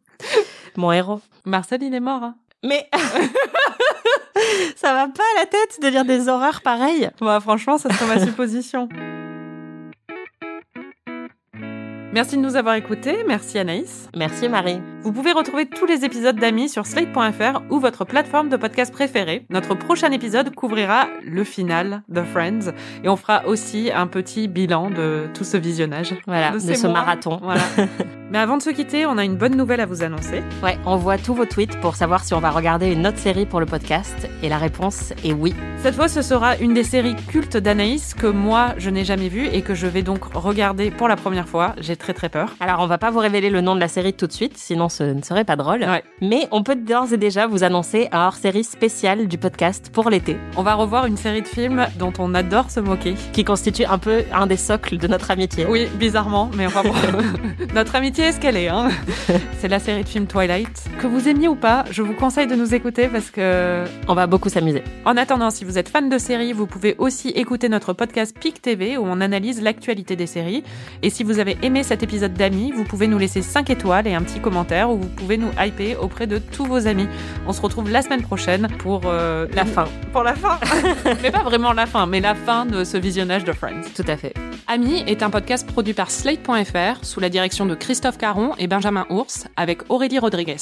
[0.76, 1.20] Mon héros.
[1.44, 2.22] Marcel, il est mort.
[2.22, 2.34] Hein.
[2.64, 2.88] Mais
[4.76, 7.10] ça va pas à la tête de lire des horreurs pareilles.
[7.20, 8.88] Bah, franchement, ça serait ma supposition.
[12.12, 13.24] Merci de nous avoir écoutés.
[13.26, 14.08] Merci Anaïs.
[14.16, 14.80] Merci Marie.
[15.02, 19.46] Vous pouvez retrouver tous les épisodes d'Amis sur slate.fr ou votre plateforme de podcast préférée.
[19.48, 22.72] Notre prochain épisode couvrira le final de Friends
[23.02, 26.14] et on fera aussi un petit bilan de tout ce visionnage.
[26.26, 27.00] Voilà, de, ce mois.
[27.00, 27.40] marathon.
[27.42, 27.62] Voilà.
[28.30, 30.42] Mais avant de se quitter, on a une bonne nouvelle à vous annoncer.
[30.62, 33.46] Ouais, on voit tous vos tweets pour savoir si on va regarder une autre série
[33.46, 34.28] pour le podcast.
[34.42, 35.54] Et la réponse est oui.
[35.78, 39.46] Cette fois, ce sera une des séries cultes d'Anaïs que moi, je n'ai jamais vue
[39.46, 41.74] et que je vais donc regarder pour la première fois.
[41.80, 42.54] J'ai très très peur.
[42.60, 44.89] Alors, on va pas vous révéler le nom de la série tout de suite, sinon
[44.90, 45.80] ce ne serait pas drôle.
[45.80, 46.02] Ouais.
[46.20, 50.36] Mais on peut d'ores et déjà vous annoncer un hors-série spécial du podcast pour l'été,
[50.56, 53.14] On va revoir une série de films dont on adore se moquer.
[53.32, 55.66] qui constitue un peu un des socles de notre amitié.
[55.68, 56.92] Oui, bizarrement, mais enfin bon.
[57.74, 58.68] Notre amitié est ce qu'elle est.
[58.68, 58.88] Hein.
[59.58, 60.84] C'est la série de films Twilight.
[60.98, 63.84] Que vous aimiez ou pas, je vous conseille de nous écouter parce que...
[64.08, 64.82] On va beaucoup s'amuser.
[65.04, 68.62] En attendant, si vous êtes fan de séries, vous pouvez aussi écouter notre podcast PIC
[68.62, 70.64] TV où on analyse l'actualité des séries.
[71.02, 74.14] Et si vous avez aimé cet épisode d'amis, vous pouvez nous laisser 5 étoiles et
[74.14, 77.08] un petit commentaire où vous pouvez nous hyper auprès de tous vos amis.
[77.46, 79.86] On se retrouve la semaine prochaine pour euh, La fin.
[80.12, 80.58] Pour la fin.
[81.22, 83.82] mais pas vraiment la fin, mais la fin de ce visionnage de Friends.
[83.94, 84.34] Tout à fait.
[84.66, 89.06] Ami est un podcast produit par Slate.fr sous la direction de Christophe Caron et Benjamin
[89.10, 90.56] Ours avec Aurélie Rodriguez.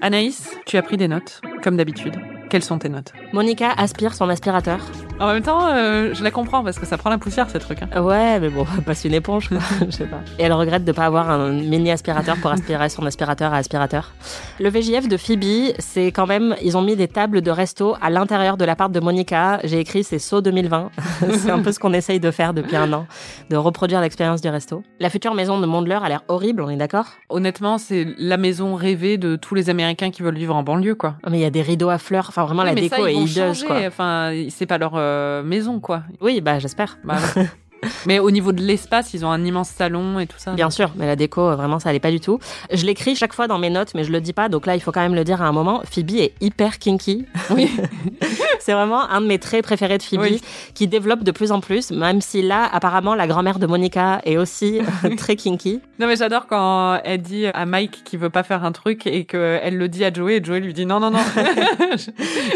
[0.00, 2.14] Anaïs, tu as pris des notes, comme d'habitude.
[2.48, 3.12] Quelles sont tes notes?
[3.32, 4.80] Monica aspire son aspirateur.
[5.18, 7.78] En même temps, euh, je la comprends parce que ça prend la poussière ce truc.
[7.82, 8.02] hein.
[8.02, 9.58] Ouais, mais bon, passe une éponge, quoi.
[9.86, 10.18] je sais pas.
[10.38, 14.12] Et elle regrette de pas avoir un mini aspirateur pour aspirer son aspirateur à aspirateur.
[14.60, 18.10] Le VJF de Phoebe, c'est quand même, ils ont mis des tables de resto à
[18.10, 19.58] l'intérieur de l'appart de Monica.
[19.64, 20.90] J'ai écrit c'est saut 2020.
[21.32, 23.06] c'est un peu ce qu'on essaye de faire depuis un an,
[23.48, 24.82] de reproduire l'expérience du resto.
[25.00, 27.06] La future maison de Mondler a l'air horrible, on est d'accord?
[27.30, 31.14] Honnêtement, c'est la maison rêvée de tous les Américains qui veulent vivre en banlieue, quoi.
[31.26, 32.96] Oh, Mais il y a des rideaux à fleurs, enfin vraiment Oui, la mais déco
[32.96, 33.66] ça, est ils vont hideuse, changer.
[33.66, 33.76] quoi.
[33.86, 35.05] Enfin, c'est pas leur euh,
[35.44, 36.02] maison, quoi.
[36.20, 36.98] Oui, bah j'espère.
[37.04, 37.18] Bah.
[38.06, 40.52] mais au niveau de l'espace, ils ont un immense salon et tout ça.
[40.52, 42.38] Bien sûr, mais la déco, euh, vraiment, ça allait pas du tout.
[42.72, 44.80] Je l'écris chaque fois dans mes notes, mais je le dis pas, donc là, il
[44.80, 45.82] faut quand même le dire à un moment.
[45.90, 47.26] Phoebe est hyper kinky.
[47.50, 47.70] Oui.
[48.60, 50.40] c'est vraiment un de mes traits préférés de Phoebe Oui.
[50.74, 54.36] qui développe de plus en plus, même si là, apparemment, la grand-mère de Monica est
[54.36, 55.80] aussi euh, très kinky.
[55.98, 59.24] Non mais j'adore quand elle dit à Mike qu'il veut pas faire un truc et
[59.24, 61.18] qu'elle le dit à Joey et Joey lui dit non non non.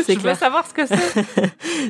[0.05, 1.25] C'est je veux savoir ce que c'est.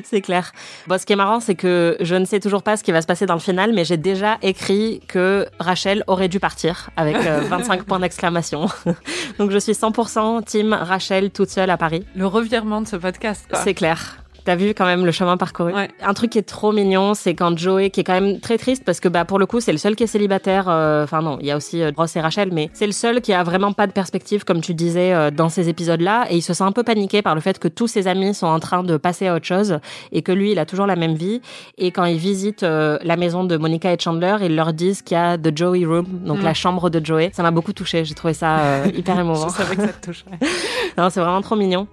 [0.05, 0.51] C'est clair.
[0.87, 3.01] Bon, ce qui est marrant, c'est que je ne sais toujours pas ce qui va
[3.01, 7.15] se passer dans le final, mais j'ai déjà écrit que Rachel aurait dû partir avec
[7.17, 8.67] euh, 25 points d'exclamation.
[9.39, 12.05] Donc je suis 100% team Rachel toute seule à Paris.
[12.15, 13.45] Le revirement de ce podcast.
[13.53, 14.20] C'est clair.
[14.43, 15.71] T'as vu quand même le chemin parcouru.
[15.73, 15.89] Ouais.
[16.01, 18.83] Un truc qui est trop mignon, c'est quand Joey, qui est quand même très triste
[18.83, 20.65] parce que bah pour le coup c'est le seul qui est célibataire.
[20.67, 23.21] euh, Enfin non, il y a aussi euh, Ross et Rachel, mais c'est le seul
[23.21, 26.41] qui a vraiment pas de perspective comme tu disais euh, dans ces épisodes-là, et il
[26.41, 28.81] se sent un peu paniqué par le fait que tous ses amis sont en train
[28.83, 29.79] de passer à autre chose
[30.11, 31.41] et que lui il a toujours la même vie.
[31.77, 35.15] Et quand il visite euh, la maison de Monica et Chandler, ils leur disent qu'il
[35.17, 36.43] y a the Joey Room, donc Mm.
[36.43, 37.29] la chambre de Joey.
[37.33, 38.05] Ça m'a beaucoup touché.
[38.05, 39.49] J'ai trouvé ça euh, hyper émouvant.
[39.49, 40.31] Je savais que ça te toucherait.
[40.97, 41.87] Non, c'est vraiment trop mignon.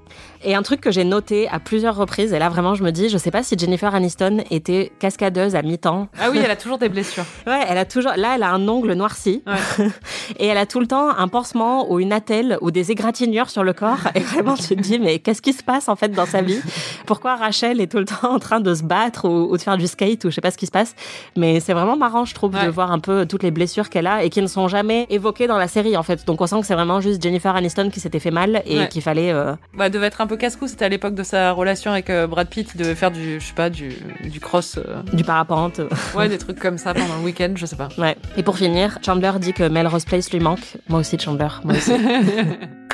[0.45, 3.09] Et un truc que j'ai noté à plusieurs reprises, et là vraiment je me dis,
[3.09, 6.09] je sais pas si Jennifer Aniston était cascadeuse à mi-temps.
[6.21, 7.25] Ah oui, elle a toujours des blessures.
[7.47, 9.87] Ouais, elle a toujours, là elle a un ongle noirci, Ouais.
[10.39, 13.65] et elle a tout le temps un pansement ou une attelle ou des égratignures sur
[13.65, 13.99] le corps.
[14.15, 16.61] Et vraiment tu te dis, mais qu'est-ce qui se passe en fait dans sa vie?
[17.07, 19.77] Pourquoi Rachel est tout le temps en train de se battre ou, ou de faire
[19.77, 20.95] du skate ou je sais pas ce qui se passe?
[21.37, 22.65] Mais c'est vraiment marrant, je trouve, Ouais.
[22.67, 25.47] de voir un peu toutes les blessures qu'elle a et qui ne sont jamais évoquées
[25.47, 26.25] dans la série en fait.
[26.27, 28.89] Donc on sent que c'est vraiment juste Jennifer Aniston qui s'était fait mal et Ouais.
[28.89, 30.69] qu'il fallait euh, Bah, devait être un peu casse-cou.
[30.69, 32.71] C'était à l'époque de sa relation avec euh, Brad Pitt.
[32.75, 33.91] Il devait faire du, je sais pas, du,
[34.25, 34.79] du cross.
[34.79, 35.81] euh, du parapente.
[36.15, 37.89] Ouais, des trucs comme ça pendant le week-end, je sais pas.
[37.99, 38.17] Ouais.
[38.37, 40.77] Et pour finir, Chandler dit que Melrose Place lui manque.
[40.89, 41.49] Moi aussi, Chandler.
[41.65, 41.93] Moi aussi.